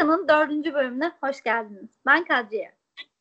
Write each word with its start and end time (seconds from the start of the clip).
Kayka'nın 0.00 0.28
dördüncü 0.28 0.74
bölümüne 0.74 1.12
hoş 1.22 1.42
geldiniz. 1.42 1.90
Ben 2.06 2.24
Kadriye. 2.24 2.72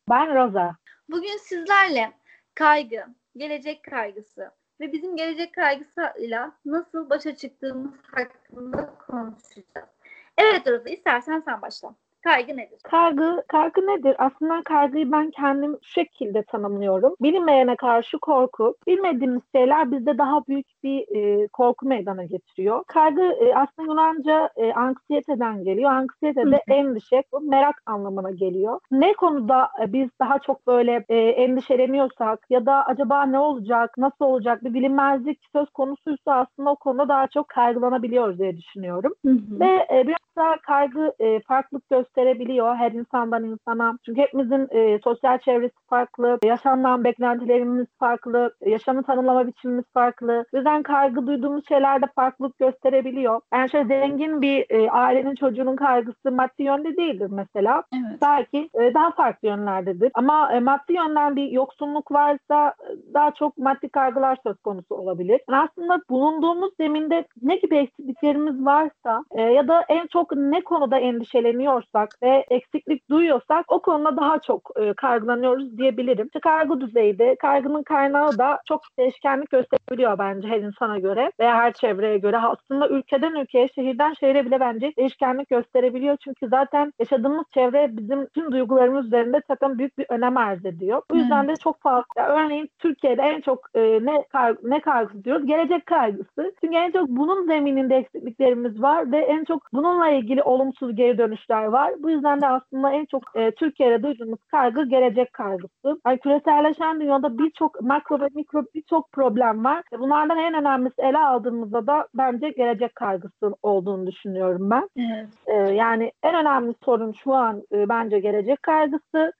Ben 0.09 0.35
Roza. 0.35 0.75
Bugün 1.09 1.37
sizlerle 1.37 2.11
kaygı, 2.55 3.05
gelecek 3.37 3.83
kaygısı 3.83 4.51
ve 4.79 4.91
bizim 4.91 5.15
gelecek 5.15 5.53
kaygısıyla 5.53 6.51
nasıl 6.65 7.09
başa 7.09 7.35
çıktığımız 7.35 7.91
hakkında 8.11 8.93
konuşacağız. 9.07 9.89
Evet 10.37 10.67
Roza 10.67 10.89
istersen 10.89 11.39
sen 11.39 11.61
başla. 11.61 11.95
Kaygı 12.23 12.57
nedir? 12.57 12.79
Kaygı, 12.83 13.43
kaygı 13.47 13.81
nedir? 13.81 14.15
Aslında 14.17 14.61
kaygıyı 14.63 15.11
ben 15.11 15.31
kendim 15.31 15.77
şu 15.81 15.91
şekilde 15.91 16.43
tanımlıyorum. 16.43 17.15
Bilinmeyene 17.21 17.75
karşı 17.75 18.19
korku. 18.19 18.75
Bilmediğimiz 18.87 19.41
şeyler 19.55 19.91
bizde 19.91 20.17
daha 20.17 20.47
büyük 20.47 20.67
bir 20.83 21.15
e, 21.15 21.47
korku 21.47 21.87
meydana 21.87 22.23
getiriyor. 22.23 22.83
Kaygı 22.87 23.21
e, 23.21 23.55
aslında 23.55 23.91
Yunanca 23.91 24.49
e, 24.55 24.73
anksiyeteden 24.73 25.63
geliyor. 25.63 25.91
Anksiyete 25.91 26.51
de 26.51 26.63
endişe, 26.67 27.23
bu 27.33 27.41
merak 27.41 27.81
anlamına 27.85 28.31
geliyor. 28.31 28.79
Ne 28.91 29.13
konuda 29.13 29.69
e, 29.83 29.93
biz 29.93 30.09
daha 30.21 30.39
çok 30.39 30.67
böyle 30.67 31.05
e, 31.09 31.17
endişeleniyorsak 31.17 32.45
ya 32.49 32.65
da 32.65 32.85
acaba 32.85 33.25
ne 33.25 33.39
olacak, 33.39 33.97
nasıl 33.97 34.25
olacak 34.25 34.63
bir 34.63 34.73
bilinmezlik 34.73 35.39
söz 35.55 35.69
konusuysa 35.69 36.33
aslında 36.33 36.69
o 36.69 36.75
konuda 36.75 37.09
daha 37.09 37.27
çok 37.27 37.49
kaygılanabiliyoruz 37.49 38.39
diye 38.39 38.57
düşünüyorum. 38.57 39.13
Hı 39.25 39.31
hı. 39.31 39.59
Ve 39.59 39.87
e, 39.93 40.07
biraz 40.07 40.28
daha 40.39 40.57
kaygı 40.61 41.13
e, 41.19 41.39
farklılık 41.39 41.89
gösterebiliyor 41.89 42.75
her 42.75 42.91
insandan 42.91 43.43
insana. 43.43 43.97
Çünkü 44.05 44.21
hepimizin 44.21 44.67
e, 44.71 44.99
sosyal 45.03 45.37
çevresi 45.37 45.75
farklı, 45.89 46.37
yaşamdan 46.43 47.03
beklentilerimiz 47.03 47.87
farklı, 47.99 48.53
yaşamı 48.65 49.03
tanımlama 49.03 49.47
biçimimiz 49.47 49.85
farklı. 49.93 50.45
O 50.53 50.57
yüzden 50.57 50.83
kaygı 50.83 51.27
duyduğumuz 51.27 51.67
şeylerde 51.67 52.05
farklılık 52.15 52.57
gösterebiliyor. 52.57 53.41
Yani 53.53 53.69
şöyle 53.69 53.87
zengin 53.87 54.41
bir 54.41 54.65
e, 54.69 54.91
ailenin 54.91 55.35
çocuğunun 55.35 55.75
kaygısı 55.75 56.31
maddi 56.31 56.63
yönde 56.63 56.97
değildir 56.97 57.29
mesela. 57.31 57.83
Evet. 57.93 58.21
Belki 58.21 58.69
e, 58.73 58.93
daha 58.93 59.11
farklı 59.11 59.47
yönlerdedir. 59.47 60.11
Ama 60.13 60.53
e, 60.53 60.59
maddi 60.59 60.93
yönden 60.93 61.35
bir 61.35 61.51
yoksunluk 61.51 62.11
varsa 62.11 62.67
e, 62.69 63.13
daha 63.13 63.31
çok 63.31 63.57
maddi 63.57 63.89
kaygılar 63.89 64.37
söz 64.43 64.57
konusu 64.57 64.95
olabilir. 64.95 65.41
Yani 65.49 65.69
aslında 65.69 66.01
bulunduğumuz 66.09 66.71
zeminde 66.79 67.25
ne 67.41 67.55
gibi 67.55 67.77
eksikliklerimiz 67.77 68.65
varsa 68.65 69.23
e, 69.31 69.41
ya 69.41 69.67
da 69.67 69.85
en 69.89 70.07
çok 70.07 70.28
ne 70.35 70.61
konuda 70.61 70.99
endişeleniyorsa 70.99 71.99
yaşıyorsak 71.99 72.09
ve 72.23 72.45
eksiklik 72.49 73.09
duyuyorsak 73.09 73.71
o 73.71 73.81
konuda 73.81 74.17
daha 74.17 74.39
çok 74.39 74.71
e, 74.75 74.93
kaygılanıyoruz 74.93 75.77
diyebilirim. 75.77 76.25
İşte 76.25 76.39
kaygı 76.39 76.81
düzeyde, 76.81 77.35
kaygının 77.35 77.83
kaynağı 77.83 78.37
da 78.37 78.59
çok 78.67 78.81
değişkenlik 78.97 79.49
gösterebiliyor 79.49 80.17
bence 80.19 80.47
her 80.47 80.59
insana 80.59 80.99
göre 80.99 81.31
veya 81.39 81.55
her 81.55 81.73
çevreye 81.73 82.17
göre. 82.17 82.37
Aslında 82.37 82.89
ülkeden 82.89 83.35
ülkeye, 83.35 83.67
şehirden 83.67 84.13
şehire 84.13 84.45
bile 84.45 84.59
bence 84.59 84.93
değişkenlik 84.97 85.49
gösterebiliyor. 85.49 86.17
Çünkü 86.17 86.47
zaten 86.47 86.93
yaşadığımız 86.99 87.45
çevre 87.53 87.97
bizim 87.97 88.25
tüm 88.25 88.51
duygularımız 88.51 89.05
üzerinde 89.05 89.41
zaten 89.47 89.79
büyük 89.79 89.97
bir 89.97 90.05
önem 90.09 90.37
arz 90.37 90.65
ediyor. 90.65 91.01
Bu 91.11 91.15
yüzden 91.17 91.47
de 91.47 91.55
çok 91.55 91.81
fazla. 91.81 92.27
Örneğin 92.27 92.69
Türkiye'de 92.79 93.21
en 93.21 93.41
çok 93.41 93.59
e, 93.75 93.81
ne 93.81 94.23
kaygı, 94.31 94.69
ne 94.69 94.79
kaygısı 94.79 95.23
diyoruz? 95.23 95.45
Gelecek 95.45 95.85
kaygısı. 95.85 96.53
Çünkü 96.61 96.77
en 96.77 96.91
çok 96.91 97.07
bunun 97.09 97.47
zemininde 97.47 97.95
eksikliklerimiz 97.95 98.81
var 98.81 99.11
ve 99.11 99.17
en 99.17 99.43
çok 99.43 99.73
bununla 99.73 100.07
ilgili 100.19 100.43
olumsuz 100.43 100.95
geri 100.95 101.17
dönüşler 101.17 101.63
var. 101.65 101.93
Bu 101.99 102.09
yüzden 102.09 102.41
de 102.41 102.47
aslında 102.47 102.91
en 102.91 103.05
çok 103.05 103.23
e, 103.35 103.51
Türkiye'de 103.51 104.03
duyduğumuz 104.03 104.39
kaygı 104.51 104.85
gelecek 104.85 105.33
kaygısı. 105.33 106.01
Yani 106.07 106.19
küreselleşen 106.19 106.99
dünyada 107.01 107.37
birçok 107.37 107.81
makro 107.81 108.21
ve 108.21 108.27
mikro 108.35 108.63
birçok 108.75 109.11
problem 109.11 109.63
var. 109.63 109.83
E, 109.93 109.99
bunlardan 109.99 110.37
en 110.37 110.53
önemlisi 110.53 111.01
ele 111.01 111.17
aldığımızda 111.17 111.87
da 111.87 112.07
bence 112.13 112.49
gelecek 112.49 112.95
kaygısı 112.95 113.55
olduğunu 113.63 114.07
düşünüyorum 114.07 114.69
ben. 114.69 114.89
Evet. 114.97 115.27
E, 115.47 115.53
yani 115.73 116.11
en 116.23 116.35
önemli 116.35 116.73
sorun 116.85 117.11
şu 117.23 117.33
an 117.33 117.63
e, 117.73 117.89
bence 117.89 118.19
gelecek 118.19 118.63
kaygısı 118.63 119.33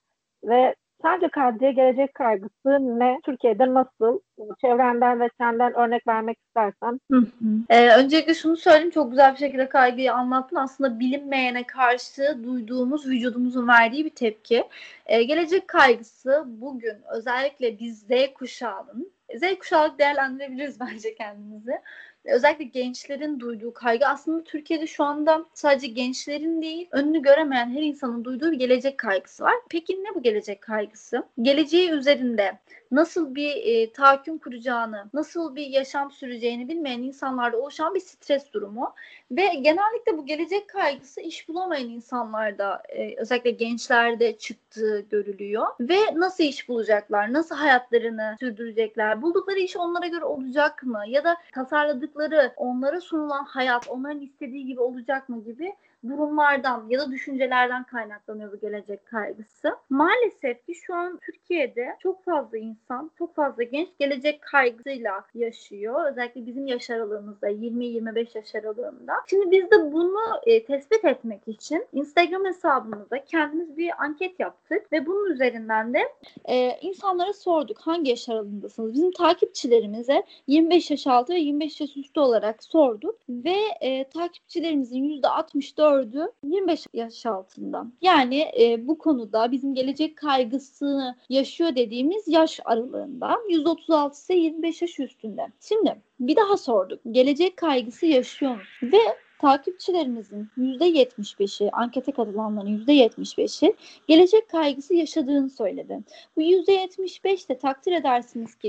ve 0.44 0.76
Sence 1.02 1.28
kardiye 1.28 1.72
gelecek 1.72 2.14
kaygısı 2.14 3.00
ne? 3.00 3.20
Türkiye'de 3.26 3.74
nasıl? 3.74 4.20
Çevrenden 4.62 5.20
ve 5.20 5.30
senden 5.38 5.74
örnek 5.74 6.08
vermek 6.08 6.38
istersen. 6.48 7.00
Hı 7.12 7.18
hı. 7.18 7.46
Ee, 7.70 7.96
öncelikle 7.96 8.34
şunu 8.34 8.58
söyleyeyim. 8.58 8.92
Çok 8.92 9.12
güzel 9.12 9.34
bir 9.34 9.38
şekilde 9.38 9.70
kaygıyı 9.70 10.14
anlattın. 10.14 10.56
Aslında 10.56 11.00
bilinmeyene 11.00 11.64
karşı 11.64 12.38
duyduğumuz 12.44 13.08
vücudumuzun 13.08 13.68
verdiği 13.68 14.06
bir 14.06 14.16
tepki. 14.16 14.64
Ee, 15.06 15.24
gelecek 15.24 15.68
kaygısı 15.68 16.44
bugün 16.48 16.98
özellikle 17.16 17.80
biz 17.80 18.00
Z 18.00 18.34
kuşağının 18.36 19.12
Z 19.36 19.60
kuşağı 19.60 19.98
değerlendirebiliriz 19.98 20.80
bence 20.92 21.16
kendimizi 21.16 21.80
özellikle 22.26 22.64
gençlerin 22.64 23.40
duyduğu 23.40 23.74
kaygı 23.74 24.08
aslında 24.08 24.44
Türkiye'de 24.44 24.88
şu 24.88 25.04
anda 25.04 25.46
sadece 25.54 25.88
gençlerin 25.88 26.62
değil 26.62 26.88
önünü 26.92 27.22
göremeyen 27.22 27.70
her 27.70 27.82
insanın 27.82 28.24
duyduğu 28.24 28.52
bir 28.52 28.60
gelecek 28.60 28.98
kaygısı 28.98 29.44
var. 29.44 29.56
Peki 29.70 30.04
ne 30.04 30.16
bu 30.16 30.22
gelecek 30.22 30.62
kaygısı? 30.62 31.24
Geleceği 31.42 31.92
üzerinde 31.92 32.60
nasıl 32.92 33.36
bir 33.36 33.56
e, 33.56 33.92
tahakküm 33.92 34.38
kuracağını, 34.38 35.10
nasıl 35.14 35.56
bir 35.56 35.68
yaşam 35.68 36.12
süreceğini 36.12 36.68
bilmeyen 36.68 37.02
insanlarda 37.02 37.58
oluşan 37.58 37.96
bir 37.96 38.00
stres 38.00 38.54
durumu 38.54 38.94
ve 39.32 39.46
genellikle 39.46 40.18
bu 40.18 40.26
gelecek 40.26 40.68
kaygısı 40.68 41.22
iş 41.22 41.50
bulamayan 41.50 41.90
insanlarda 41.90 42.84
e, 42.90 43.16
özellikle 43.16 43.52
gençlerde 43.52 44.38
çıktığı 44.38 45.00
görülüyor. 45.00 45.68
Ve 45.80 46.00
nasıl 46.14 46.44
iş 46.44 46.70
bulacaklar, 46.70 47.34
nasıl 47.34 47.56
hayatlarını 47.56 48.36
sürdürecekler, 48.40 49.22
buldukları 49.22 49.60
iş 49.60 49.78
onlara 49.78 50.08
göre 50.08 50.26
olacak 50.26 50.84
mı? 50.84 51.04
Ya 51.08 51.24
da 51.24 51.38
tasarladıkları 51.54 52.54
onlara 52.58 53.02
sunulan 53.02 53.44
hayat 53.44 53.90
onların 53.90 54.22
istediği 54.22 54.66
gibi 54.66 54.82
olacak 54.82 55.30
mı? 55.30 55.44
Gibi 55.44 55.74
durumlardan 56.08 56.86
ya 56.90 57.00
da 57.00 57.12
düşüncelerden 57.12 57.84
kaynaklanıyor 57.84 58.52
bu 58.52 58.60
gelecek 58.60 59.06
kaygısı. 59.06 59.76
Maalesef 59.90 60.66
ki 60.66 60.76
şu 60.76 60.96
an 60.96 61.20
Türkiye'de 61.26 61.96
çok 62.00 62.24
fazla 62.24 62.58
insan, 62.58 63.12
çok 63.18 63.36
fazla 63.36 63.64
genç 63.64 63.90
gelecek 64.00 64.42
kaygısıyla 64.42 65.26
yaşıyor. 65.36 66.12
Özellikle 66.12 66.46
bizim 66.46 66.68
yaş 66.68 66.90
aralığımızda 66.90 67.50
20-25 67.50 68.38
yaş 68.38 68.56
aralığında. 68.56 69.14
Şimdi 69.30 69.52
biz 69.52 69.72
de 69.72 69.92
bunu 69.92 70.20
e, 70.46 70.66
tespit 70.66 71.06
etmek 71.06 71.48
için 71.48 71.86
Instagram 71.94 72.46
hesabımızda 72.46 73.26
kendimiz 73.26 73.78
bir 73.78 74.04
anket 74.04 74.40
yaptık 74.40 74.92
ve 74.92 75.06
bunun 75.06 75.32
üzerinden 75.32 75.94
de 75.94 76.00
e, 76.46 76.78
insanlara 76.82 77.34
sorduk 77.34 77.78
hangi 77.80 78.10
yaş 78.10 78.30
aralığındasınız? 78.30 78.94
Bizim 78.94 79.12
takipçilerimize 79.12 80.24
25 80.48 80.92
yaş 80.92 81.08
altı 81.08 81.34
ve 81.34 81.40
25 81.40 81.82
yaş 81.82 81.98
üstü 81.98 82.20
olarak 82.20 82.64
sorduk 82.64 83.16
ve 83.30 83.58
e, 83.82 84.10
takipçilerimizin 84.10 85.04
%64 85.04 85.89
gördü 85.90 86.32
25 86.44 86.86
yaş 86.94 87.26
altında. 87.26 87.86
Yani 88.02 88.52
e, 88.60 88.88
bu 88.88 88.98
konuda 88.98 89.52
bizim 89.52 89.76
gelecek 89.76 90.18
kaygısını 90.18 91.16
yaşıyor 91.30 91.76
dediğimiz 91.76 92.28
yaş 92.28 92.60
aralığında. 92.66 93.38
%36 93.50 94.12
ise 94.12 94.34
25 94.34 94.82
yaş 94.82 95.00
üstünde. 95.00 95.48
Şimdi 95.62 96.02
bir 96.20 96.36
daha 96.36 96.58
sorduk. 96.58 97.00
Gelecek 97.12 97.58
kaygısı 97.58 98.06
yaşıyor 98.06 98.52
musun? 98.52 98.92
Ve 98.92 98.98
takipçilerimizin 99.42 100.50
%75'i, 100.58 101.70
ankete 101.72 102.12
katılanların 102.12 102.86
%75'i 102.86 103.74
gelecek 104.08 104.50
kaygısı 104.50 104.94
yaşadığını 104.94 105.50
söyledi. 105.50 106.00
Bu 106.36 106.42
%75 106.42 107.50
de 107.50 107.58
takdir 107.58 107.92
edersiniz 107.92 108.56
ki 108.56 108.68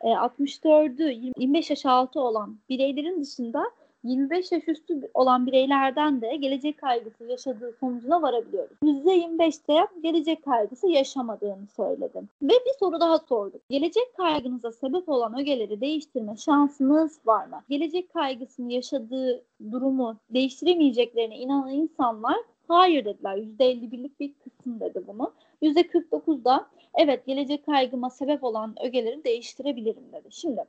%64'ü 0.00 1.32
25 1.38 1.70
yaş 1.70 1.86
altı 1.86 2.20
olan 2.20 2.58
bireylerin 2.68 3.22
dışında 3.22 3.64
25 4.04 4.52
yaş 4.52 4.68
üstü 4.68 5.10
olan 5.14 5.46
bireylerden 5.46 6.20
de 6.20 6.36
gelecek 6.36 6.78
kaygısı 6.78 7.24
yaşadığı 7.24 7.72
sonucuna 7.80 8.22
varabiliyoruz. 8.22 8.76
%25'te 8.82 9.86
gelecek 10.02 10.44
kaygısı 10.44 10.88
yaşamadığını 10.88 11.66
söyledim. 11.76 12.28
Ve 12.42 12.52
bir 12.52 12.78
soru 12.78 13.00
daha 13.00 13.18
sorduk. 13.18 13.60
Gelecek 13.70 14.16
kaygınıza 14.16 14.72
sebep 14.72 15.08
olan 15.08 15.38
ögeleri 15.38 15.80
değiştirme 15.80 16.36
şansınız 16.36 17.18
var 17.26 17.46
mı? 17.46 17.62
Gelecek 17.68 18.12
kaygısını 18.12 18.72
yaşadığı 18.72 19.44
durumu 19.70 20.16
değiştiremeyeceklerine 20.30 21.38
inanan 21.38 21.72
insanlar 21.72 22.36
hayır 22.68 23.04
dediler. 23.04 23.36
%51'lik 23.36 24.20
bir 24.20 24.32
kısım 24.32 24.80
dedi 24.80 25.02
bunu. 25.06 25.32
%49 25.62 26.44
da 26.44 26.66
evet 26.98 27.26
gelecek 27.26 27.66
kaygıma 27.66 28.10
sebep 28.10 28.44
olan 28.44 28.74
ögeleri 28.84 29.24
değiştirebilirim 29.24 30.02
dedi. 30.12 30.28
Şimdi 30.30 30.64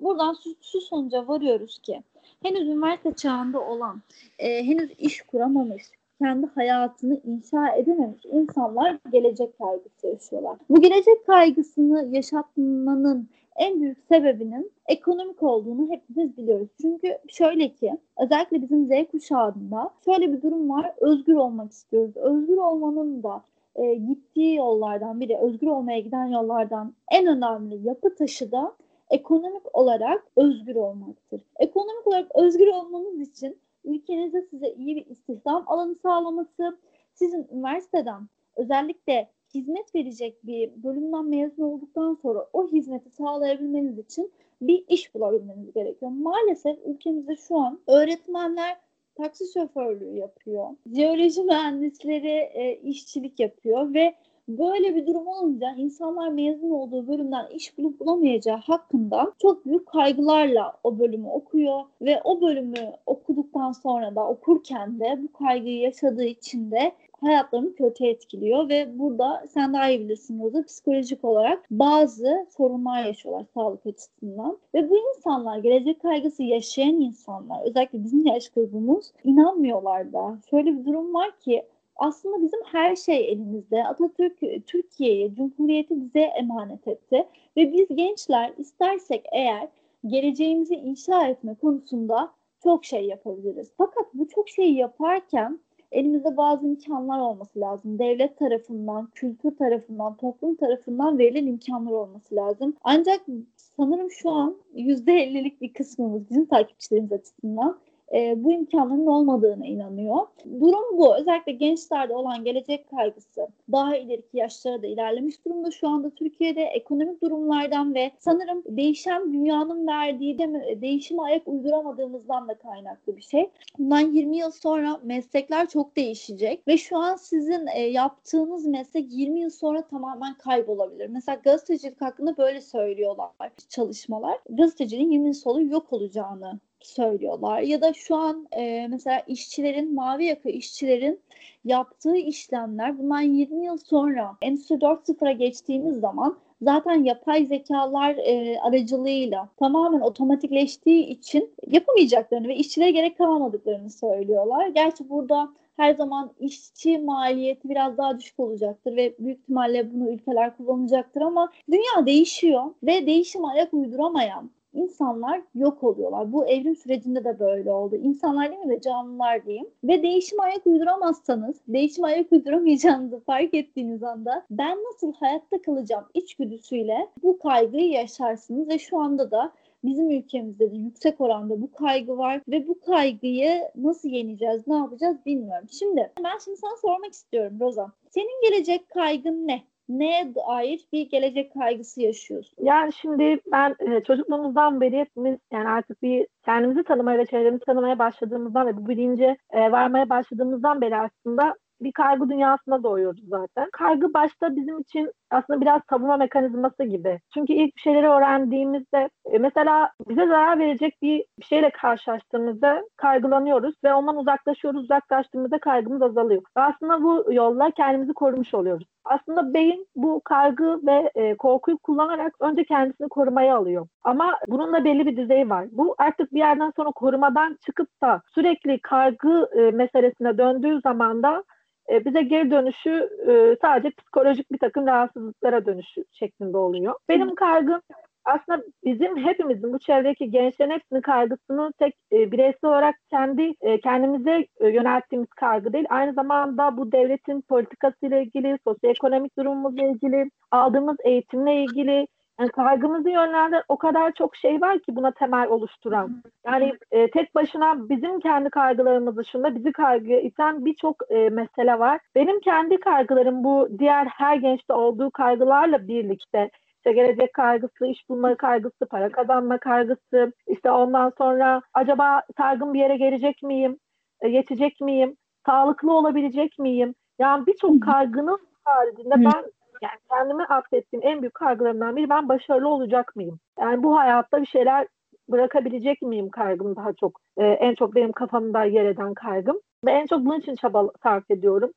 buradan 0.00 0.36
şu, 0.44 0.54
şu 0.62 0.80
sonuca 0.80 1.28
varıyoruz 1.28 1.78
ki 1.78 2.02
henüz 2.42 2.68
üniversite 2.68 3.14
çağında 3.14 3.60
olan, 3.60 4.02
e, 4.38 4.64
henüz 4.64 4.90
iş 4.98 5.22
kuramamış, 5.22 5.82
kendi 6.18 6.46
hayatını 6.46 7.20
inşa 7.24 7.68
edememiş 7.76 8.24
insanlar 8.24 8.98
gelecek 9.12 9.58
kaygısı 9.58 10.06
yaşıyorlar. 10.06 10.58
Bu 10.70 10.80
gelecek 10.80 11.26
kaygısını 11.26 12.16
yaşatmanın 12.16 13.28
en 13.56 13.80
büyük 13.80 13.98
sebebinin 14.08 14.72
ekonomik 14.86 15.42
olduğunu 15.42 15.90
hepimiz 15.90 16.36
biliyoruz. 16.36 16.68
Çünkü 16.80 17.18
şöyle 17.28 17.68
ki 17.68 17.98
özellikle 18.18 18.62
bizim 18.62 18.86
Z 18.86 19.10
kuşağında 19.10 19.90
şöyle 20.04 20.32
bir 20.32 20.42
durum 20.42 20.70
var. 20.70 20.92
Özgür 21.00 21.34
olmak 21.34 21.72
istiyoruz. 21.72 22.16
Özgür 22.16 22.56
olmanın 22.56 23.22
da 23.22 23.42
e, 23.76 23.94
gittiği 23.94 24.56
yollardan 24.56 25.20
biri, 25.20 25.36
özgür 25.36 25.66
olmaya 25.66 26.00
giden 26.00 26.26
yollardan 26.26 26.94
en 27.12 27.26
önemli 27.26 27.88
yapı 27.88 28.14
taşı 28.14 28.52
da 28.52 28.76
ekonomik 29.10 29.76
olarak 29.76 30.26
özgür 30.36 30.74
olmaktır. 30.74 31.42
Ekonomik 31.58 32.06
olarak 32.06 32.36
özgür 32.36 32.66
olmamız 32.66 33.20
için 33.20 33.58
ülkenizde 33.84 34.42
size 34.42 34.72
iyi 34.72 34.96
bir 34.96 35.06
istihdam 35.06 35.64
alanı 35.66 35.94
sağlaması, 35.94 36.78
sizin 37.14 37.48
üniversiteden 37.52 38.28
özellikle 38.56 39.28
hizmet 39.54 39.94
verecek 39.94 40.46
bir 40.46 40.82
bölümden 40.82 41.24
mezun 41.24 41.62
olduktan 41.62 42.18
sonra 42.22 42.48
o 42.52 42.68
hizmeti 42.68 43.10
sağlayabilmeniz 43.10 43.98
için 43.98 44.32
bir 44.60 44.84
iş 44.88 45.14
bulabilmeniz 45.14 45.72
gerekiyor. 45.72 46.10
Maalesef 46.10 46.78
ülkemizde 46.86 47.36
şu 47.36 47.56
an 47.56 47.80
öğretmenler 47.86 48.76
taksi 49.14 49.44
şoförlüğü 49.54 50.16
yapıyor. 50.16 50.66
Jeoloji 50.94 51.42
mühendisleri 51.42 52.50
e, 52.54 52.80
işçilik 52.82 53.40
yapıyor 53.40 53.94
ve 53.94 54.14
Böyle 54.48 54.96
bir 54.96 55.06
durum 55.06 55.26
olunca 55.26 55.74
insanlar 55.76 56.28
mezun 56.28 56.70
olduğu 56.70 57.08
bölümden 57.08 57.46
iş 57.46 57.78
bulup 57.78 58.00
bulamayacağı 58.00 58.56
hakkında 58.56 59.32
çok 59.42 59.66
büyük 59.66 59.86
kaygılarla 59.86 60.72
o 60.84 60.98
bölümü 60.98 61.28
okuyor 61.28 61.84
ve 62.02 62.20
o 62.24 62.40
bölümü 62.40 62.92
okuduktan 63.06 63.72
sonra 63.72 64.14
da 64.14 64.28
okurken 64.28 65.00
de 65.00 65.18
bu 65.22 65.32
kaygıyı 65.32 65.80
yaşadığı 65.80 66.24
için 66.24 66.70
de 66.70 66.92
hayatlarını 67.20 67.74
kötü 67.74 68.06
etkiliyor 68.06 68.68
ve 68.68 68.98
burada 68.98 69.44
sen 69.48 69.72
daha 69.72 69.90
iyi 69.90 70.00
bilirsin 70.00 70.42
Roza 70.42 70.62
psikolojik 70.62 71.24
olarak 71.24 71.64
bazı 71.70 72.46
sorunlar 72.56 73.04
yaşıyorlar 73.04 73.46
sağlık 73.54 73.86
açısından 73.86 74.58
ve 74.74 74.90
bu 74.90 74.96
insanlar 75.16 75.58
gelecek 75.58 76.02
kaygısı 76.02 76.42
yaşayan 76.42 77.00
insanlar 77.00 77.66
özellikle 77.66 78.04
bizim 78.04 78.26
yaş 78.26 78.48
grubumuz 78.48 79.12
inanmıyorlar 79.24 80.12
da. 80.12 80.38
Şöyle 80.50 80.78
bir 80.78 80.84
durum 80.84 81.14
var 81.14 81.40
ki 81.40 81.64
aslında 81.96 82.42
bizim 82.42 82.60
her 82.64 82.96
şey 82.96 83.32
elimizde. 83.32 83.84
Atatürk 83.84 84.66
Türkiye'yi, 84.66 85.34
Cumhuriyeti 85.34 86.00
bize 86.00 86.20
emanet 86.20 86.88
etti. 86.88 87.24
Ve 87.56 87.72
biz 87.72 87.88
gençler 87.96 88.52
istersek 88.58 89.24
eğer 89.32 89.68
geleceğimizi 90.06 90.74
inşa 90.74 91.26
etme 91.26 91.54
konusunda 91.54 92.30
çok 92.62 92.84
şey 92.84 93.06
yapabiliriz. 93.06 93.70
Fakat 93.78 94.14
bu 94.14 94.28
çok 94.28 94.48
şeyi 94.48 94.74
yaparken 94.76 95.60
elimizde 95.94 96.36
bazı 96.36 96.66
imkanlar 96.66 97.18
olması 97.18 97.60
lazım. 97.60 97.98
Devlet 97.98 98.38
tarafından, 98.38 99.08
kültür 99.14 99.56
tarafından, 99.56 100.16
toplum 100.16 100.54
tarafından 100.54 101.18
verilen 101.18 101.46
imkanlar 101.46 101.92
olması 101.92 102.36
lazım. 102.36 102.76
Ancak 102.84 103.20
sanırım 103.56 104.10
şu 104.10 104.30
an 104.30 104.56
%50'lik 104.74 105.60
bir 105.60 105.72
kısmımız 105.72 106.30
bizim 106.30 106.46
takipçilerimiz 106.46 107.12
açısından 107.12 107.78
e, 108.12 108.44
bu 108.44 108.52
imkanların 108.52 109.06
olmadığına 109.06 109.66
inanıyor. 109.66 110.26
Durum 110.60 110.98
bu. 110.98 111.16
Özellikle 111.16 111.52
gençlerde 111.52 112.14
olan 112.14 112.44
gelecek 112.44 112.90
kaygısı 112.90 113.48
daha 113.72 113.96
ileriki 113.96 114.36
yaşlara 114.36 114.82
da 114.82 114.86
ilerlemiş 114.86 115.44
durumda. 115.44 115.70
Şu 115.70 115.88
anda 115.88 116.10
Türkiye'de 116.10 116.62
ekonomik 116.62 117.22
durumlardan 117.22 117.94
ve 117.94 118.10
sanırım 118.18 118.62
değişen 118.66 119.32
dünyanın 119.32 119.86
verdiği 119.86 120.38
de 120.38 120.78
değişime 120.80 121.22
ayak 121.22 121.48
uyduramadığımızdan 121.48 122.48
da 122.48 122.54
kaynaklı 122.54 123.16
bir 123.16 123.22
şey. 123.22 123.50
Bundan 123.78 124.12
20 124.12 124.36
yıl 124.36 124.50
sonra 124.50 125.00
meslekler 125.02 125.68
çok 125.68 125.96
değişecek 125.96 126.68
ve 126.68 126.76
şu 126.76 126.96
an 126.96 127.16
sizin 127.16 127.66
e, 127.66 127.80
yaptığınız 127.80 128.66
meslek 128.66 129.12
20 129.12 129.40
yıl 129.40 129.50
sonra 129.50 129.82
tamamen 129.82 130.34
kaybolabilir. 130.34 131.06
Mesela 131.08 131.40
gazetecilik 131.44 132.00
hakkında 132.00 132.36
böyle 132.36 132.60
söylüyorlar 132.60 133.30
çalışmalar. 133.68 134.38
Gazeteciliğin 134.50 135.10
20 135.10 135.26
yıl 135.26 135.34
sonra 135.34 135.60
yok 135.62 135.92
olacağını 135.92 136.60
söylüyorlar. 136.86 137.60
Ya 137.60 137.82
da 137.82 137.92
şu 137.92 138.16
an 138.16 138.48
e, 138.52 138.86
mesela 138.88 139.20
işçilerin, 139.20 139.94
mavi 139.94 140.24
yaka 140.24 140.50
işçilerin 140.50 141.20
yaptığı 141.64 142.16
işlemler 142.16 142.98
bundan 142.98 143.20
20 143.20 143.64
yıl 143.64 143.76
sonra 143.76 144.36
Endüstri 144.42 144.74
4.0'a 144.74 145.32
geçtiğimiz 145.32 146.00
zaman 146.00 146.38
zaten 146.62 147.04
yapay 147.04 147.46
zekalar 147.46 148.16
e, 148.16 148.60
aracılığıyla 148.60 149.48
tamamen 149.56 150.00
otomatikleştiği 150.00 151.06
için 151.06 151.50
yapamayacaklarını 151.66 152.48
ve 152.48 152.56
işçilere 152.56 152.90
gerek 152.90 153.18
kalmadıklarını 153.18 153.90
söylüyorlar. 153.90 154.68
Gerçi 154.68 155.08
burada 155.08 155.48
her 155.76 155.94
zaman 155.94 156.30
işçi 156.40 156.98
maliyeti 156.98 157.68
biraz 157.68 157.98
daha 157.98 158.18
düşük 158.18 158.40
olacaktır 158.40 158.96
ve 158.96 159.14
büyük 159.18 159.40
ihtimalle 159.40 159.92
bunu 159.94 160.10
ülkeler 160.10 160.56
kullanacaktır 160.56 161.20
ama 161.20 161.52
dünya 161.70 162.06
değişiyor 162.06 162.64
ve 162.82 163.06
değişim 163.06 163.44
ayak 163.44 163.74
uyduramayan 163.74 164.50
insanlar 164.74 165.42
yok 165.54 165.84
oluyorlar. 165.84 166.32
Bu 166.32 166.46
evrim 166.46 166.76
sürecinde 166.76 167.24
de 167.24 167.38
böyle 167.38 167.72
oldu. 167.72 167.96
İnsanlar 167.96 168.50
değil 168.50 168.64
mi 168.64 168.76
de 168.76 168.80
canlılar 168.80 169.46
diyeyim. 169.46 169.66
Ve 169.84 170.02
değişim 170.02 170.40
ayak 170.40 170.66
uyduramazsanız, 170.66 171.60
değişim 171.68 172.04
ayak 172.04 172.32
uyduramayacağınızı 172.32 173.20
fark 173.20 173.54
ettiğiniz 173.54 174.02
anda 174.02 174.46
ben 174.50 174.78
nasıl 174.84 175.12
hayatta 175.12 175.62
kalacağım 175.62 176.04
içgüdüsüyle 176.14 177.08
bu 177.22 177.38
kaygıyı 177.38 177.90
yaşarsınız 177.90 178.68
ve 178.68 178.78
şu 178.78 178.98
anda 178.98 179.30
da 179.30 179.52
bizim 179.84 180.10
ülkemizde 180.10 180.72
de 180.72 180.76
yüksek 180.76 181.20
oranda 181.20 181.62
bu 181.62 181.72
kaygı 181.72 182.18
var 182.18 182.40
ve 182.48 182.68
bu 182.68 182.80
kaygıyı 182.80 183.62
nasıl 183.76 184.08
yeneceğiz, 184.08 184.66
ne 184.66 184.76
yapacağız 184.76 185.16
bilmiyorum. 185.26 185.68
Şimdi 185.70 186.12
ben 186.24 186.38
şimdi 186.44 186.56
sana 186.56 186.76
sormak 186.76 187.12
istiyorum 187.12 187.56
Roza. 187.60 187.92
Senin 188.10 188.50
gelecek 188.50 188.88
kaygın 188.88 189.46
ne? 189.46 189.62
Neye 189.88 190.34
dair 190.34 190.88
bir 190.92 191.10
gelecek 191.10 191.54
kaygısı 191.54 192.02
yaşıyorsun? 192.02 192.56
Yani 192.64 192.92
şimdi 192.92 193.40
ben 193.52 193.76
e, 193.80 194.02
çocukluğumuzdan 194.02 194.80
beri 194.80 194.98
hepimiz 194.98 195.38
yani 195.52 195.68
artık 195.68 196.02
bir 196.02 196.26
kendimizi 196.44 196.84
tanımaya 196.84 197.18
ve 197.18 197.26
çevremizi 197.26 197.64
tanımaya 197.64 197.98
başladığımızdan 197.98 198.66
ve 198.66 198.76
bu 198.76 198.88
bilince 198.88 199.36
e, 199.50 199.72
varmaya 199.72 200.08
başladığımızdan 200.08 200.80
beri 200.80 200.96
aslında 200.96 201.54
bir 201.80 201.92
kaygı 201.92 202.28
dünyasına 202.28 202.82
doğuyoruz 202.82 203.28
zaten. 203.28 203.68
Kaygı 203.72 204.14
başta 204.14 204.56
bizim 204.56 204.78
için 204.78 205.12
aslında 205.34 205.60
biraz 205.60 205.80
savunma 205.90 206.16
mekanizması 206.16 206.84
gibi. 206.84 207.20
Çünkü 207.34 207.52
ilk 207.52 207.76
bir 207.76 207.80
şeyleri 207.80 208.08
öğrendiğimizde 208.08 209.08
e, 209.32 209.38
mesela 209.38 209.90
bize 210.08 210.26
zarar 210.26 210.58
verecek 210.58 211.02
bir, 211.02 211.24
şeyle 211.42 211.70
karşılaştığımızda 211.70 212.82
kaygılanıyoruz 212.96 213.74
ve 213.84 213.94
ondan 213.94 214.16
uzaklaşıyoruz. 214.16 214.82
Uzaklaştığımızda 214.82 215.58
kaygımız 215.58 216.02
azalıyor. 216.02 216.42
Aslında 216.54 217.02
bu 217.02 217.32
yolla 217.32 217.70
kendimizi 217.70 218.12
korumuş 218.12 218.54
oluyoruz. 218.54 218.86
Aslında 219.04 219.54
beyin 219.54 219.86
bu 219.96 220.20
kaygı 220.24 220.80
ve 220.86 221.10
e, 221.14 221.34
korkuyu 221.34 221.78
kullanarak 221.78 222.34
önce 222.40 222.64
kendisini 222.64 223.08
korumaya 223.08 223.56
alıyor. 223.56 223.86
Ama 224.04 224.38
bunun 224.48 224.72
da 224.72 224.84
belli 224.84 225.06
bir 225.06 225.16
düzeyi 225.16 225.50
var. 225.50 225.66
Bu 225.72 225.94
artık 225.98 226.32
bir 226.32 226.38
yerden 226.38 226.72
sonra 226.76 226.90
korumadan 226.90 227.58
çıkıp 227.66 227.88
da 228.02 228.22
sürekli 228.34 228.80
kaygı 228.80 229.48
e, 229.56 229.70
meselesine 229.70 230.38
döndüğü 230.38 230.80
zaman 230.80 231.22
da 231.22 231.44
e, 231.90 232.04
bize 232.04 232.22
geri 232.22 232.50
dönüşü 232.50 233.08
e, 233.28 233.56
sadece 233.62 233.90
psikolojik 233.90 234.52
bir 234.52 234.58
takım 234.58 234.86
rahatsızlıklara 234.86 235.66
dönüşü 235.66 236.04
şeklinde 236.12 236.56
oluyor. 236.56 236.94
Benim 237.08 237.34
kaygım 237.34 237.80
aslında 238.24 238.62
bizim 238.84 239.16
hepimizin 239.16 239.72
bu 239.72 239.78
çevredeki 239.78 240.30
gençlerin 240.30 240.70
hepsinin 240.70 241.00
kaygısını 241.00 241.72
tek 241.78 241.94
e, 242.12 242.32
bireysel 242.32 242.70
olarak 242.70 242.94
kendi 243.10 243.54
e, 243.60 243.80
kendimize 243.80 244.46
e, 244.60 244.68
yönelttiğimiz 244.68 245.28
kaygı 245.28 245.72
değil. 245.72 245.86
Aynı 245.90 246.12
zamanda 246.12 246.76
bu 246.76 246.92
devletin 246.92 247.40
politikasıyla 247.40 248.18
ilgili, 248.18 248.58
sosyoekonomik 248.64 249.38
durumumuzla 249.38 249.86
ilgili, 249.86 250.30
aldığımız 250.50 250.96
eğitimle 251.04 251.62
ilgili, 251.62 252.06
yani 252.40 252.50
kaygımızı 252.50 253.10
yönlendiren 253.10 253.62
o 253.68 253.76
kadar 253.76 254.12
çok 254.12 254.36
şey 254.36 254.60
var 254.60 254.78
ki 254.78 254.96
buna 254.96 255.10
temel 255.10 255.48
oluşturan. 255.48 256.22
Yani 256.46 256.72
e, 256.90 257.10
tek 257.10 257.34
başına 257.34 257.88
bizim 257.88 258.20
kendi 258.20 258.50
kaygılarımız 258.50 259.16
dışında 259.16 259.54
bizi 259.54 259.72
kaygıya 259.72 260.20
iten 260.20 260.64
birçok 260.64 260.96
e, 261.10 261.28
mesele 261.28 261.78
var. 261.78 262.00
Benim 262.14 262.40
kendi 262.40 262.80
kaygılarım 262.80 263.44
bu 263.44 263.68
diğer 263.78 264.06
her 264.06 264.36
gençte 264.36 264.72
olduğu 264.72 265.10
kaygılarla 265.10 265.88
birlikte 265.88 266.50
işte 266.76 266.92
gelecek 266.92 267.34
kaygısı, 267.34 267.86
iş 267.86 268.08
bulma 268.08 268.34
kaygısı, 268.36 268.86
para 268.90 269.12
kazanma 269.12 269.58
kaygısı, 269.58 270.32
işte 270.46 270.70
ondan 270.70 271.12
sonra 271.18 271.62
acaba 271.74 272.22
saygın 272.36 272.74
bir 272.74 272.78
yere 272.78 272.96
gelecek 272.96 273.42
miyim, 273.42 273.78
e, 274.20 274.28
yetecek 274.28 274.80
miyim, 274.80 275.16
sağlıklı 275.46 275.92
olabilecek 275.92 276.58
miyim? 276.58 276.94
Yani 277.18 277.46
birçok 277.46 277.82
kaygının 277.82 278.38
haricinde 278.64 279.14
ben 279.16 279.44
yani 279.84 279.98
kendime 280.10 280.44
affettiğim 280.44 281.06
en 281.06 281.22
büyük 281.22 281.34
kaygılarımdan 281.34 281.96
biri 281.96 282.08
ben 282.08 282.28
başarılı 282.28 282.68
olacak 282.68 283.16
mıyım? 283.16 283.38
Yani 283.60 283.82
bu 283.82 283.98
hayatta 283.98 284.42
bir 284.42 284.46
şeyler 284.46 284.86
bırakabilecek 285.28 286.02
miyim 286.02 286.30
kaygım 286.30 286.76
daha 286.76 286.92
çok. 286.92 287.20
Ee, 287.38 287.44
en 287.44 287.74
çok 287.74 287.94
benim 287.94 288.12
kafamda 288.12 288.64
yer 288.64 288.84
eden 288.84 289.14
kaygım. 289.14 289.60
Ve 289.84 289.92
en 289.92 290.06
çok 290.06 290.20
bunun 290.20 290.40
için 290.40 290.56
çaba 290.56 290.88
sarf 291.02 291.30
ediyorum. 291.30 291.70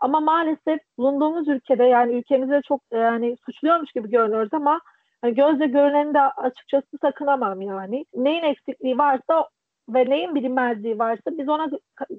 Ama 0.00 0.20
maalesef 0.20 0.80
bulunduğumuz 0.98 1.48
ülkede 1.48 1.84
yani 1.84 2.12
ülkemizde 2.12 2.60
çok 2.68 2.80
yani 2.92 3.36
suçluyormuş 3.46 3.92
gibi 3.92 4.10
görünüyoruz 4.10 4.54
ama 4.54 4.80
hani 5.22 5.34
gözle 5.34 5.66
görüneni 5.66 6.14
de 6.14 6.20
açıkçası 6.20 6.98
sakınamam 7.00 7.60
yani. 7.60 8.04
Neyin 8.14 8.42
eksikliği 8.42 8.98
varsa 8.98 9.48
ve 9.88 10.10
neyin 10.10 10.34
bilinmezliği 10.34 10.98
varsa 10.98 11.30
biz 11.38 11.48
ona 11.48 11.66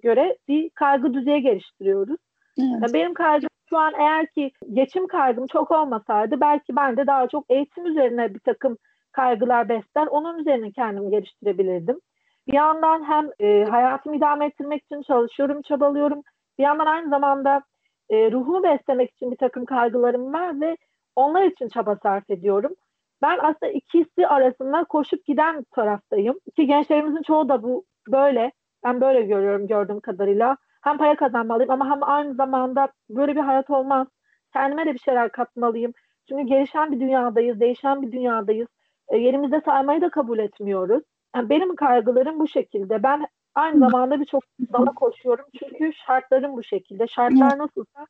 göre 0.03 0.37
bir 0.47 0.69
kaygı 0.69 1.13
düzeyi 1.13 1.41
geliştiriyoruz. 1.41 2.17
Evet. 2.59 2.69
Yani 2.81 2.93
benim 2.93 3.13
kaygım 3.13 3.49
şu 3.69 3.77
an 3.77 3.93
eğer 3.99 4.27
ki 4.27 4.51
geçim 4.73 5.07
kaygım 5.07 5.47
çok 5.47 5.71
olmasaydı 5.71 6.41
belki 6.41 6.75
ben 6.75 6.97
de 6.97 7.07
daha 7.07 7.27
çok 7.27 7.45
eğitim 7.49 7.85
üzerine 7.85 8.33
bir 8.33 8.39
takım 8.39 8.77
kaygılar 9.11 9.69
besler. 9.69 10.07
Onun 10.07 10.39
üzerine 10.39 10.71
kendimi 10.71 11.09
geliştirebilirdim. 11.11 11.99
Bir 12.47 12.53
yandan 12.53 13.03
hem 13.03 13.29
e, 13.39 13.65
hayatımı 13.65 14.15
idame 14.15 14.45
ettirmek 14.45 14.83
için 14.83 15.01
çalışıyorum, 15.01 15.61
çabalıyorum. 15.61 16.21
Bir 16.57 16.63
yandan 16.63 16.85
aynı 16.85 17.09
zamanda 17.09 17.61
e, 18.09 18.31
ruhumu 18.31 18.63
beslemek 18.63 19.11
için 19.11 19.31
bir 19.31 19.37
takım 19.37 19.65
kaygılarım 19.65 20.33
var 20.33 20.61
ve 20.61 20.77
onlar 21.15 21.43
için 21.43 21.67
çaba 21.67 21.95
sarf 21.95 22.29
ediyorum. 22.29 22.75
Ben 23.21 23.37
aslında 23.41 23.71
ikisi 23.71 24.27
arasında 24.27 24.83
koşup 24.83 25.25
giden 25.25 25.65
taraftayım. 25.71 26.39
Ki 26.55 26.67
gençlerimizin 26.67 27.21
çoğu 27.21 27.49
da 27.49 27.63
bu 27.63 27.85
böyle. 28.07 28.51
Ben 28.83 29.01
böyle 29.01 29.21
görüyorum 29.21 29.67
gördüğüm 29.67 29.99
kadarıyla. 29.99 30.57
Hem 30.85 30.97
para 30.97 31.15
kazanmalıyım 31.15 31.71
ama 31.71 31.89
hem 31.89 32.03
aynı 32.03 32.33
zamanda 32.33 32.87
böyle 33.09 33.35
bir 33.35 33.41
hayat 33.41 33.69
olmaz. 33.69 34.07
Kendime 34.53 34.85
de 34.85 34.93
bir 34.93 34.99
şeyler 34.99 35.31
katmalıyım. 35.31 35.93
Çünkü 36.29 36.43
gelişen 36.43 36.91
bir 36.91 36.99
dünyadayız, 36.99 37.59
değişen 37.59 38.01
bir 38.01 38.11
dünyadayız. 38.11 38.67
E, 39.07 39.17
yerimizde 39.17 39.61
saymayı 39.65 40.01
da 40.01 40.09
kabul 40.09 40.39
etmiyoruz. 40.39 41.03
Yani 41.35 41.49
benim 41.49 41.75
kaygılarım 41.75 42.39
bu 42.39 42.47
şekilde. 42.47 43.03
Ben 43.03 43.27
aynı 43.55 43.79
zamanda 43.79 44.19
birçok 44.19 44.43
dala 44.73 44.91
koşuyorum. 44.91 45.45
Çünkü 45.59 45.93
şartlarım 45.93 46.57
bu 46.57 46.63
şekilde. 46.63 47.07
Şartlar 47.07 47.57
nasılsa 47.57 48.05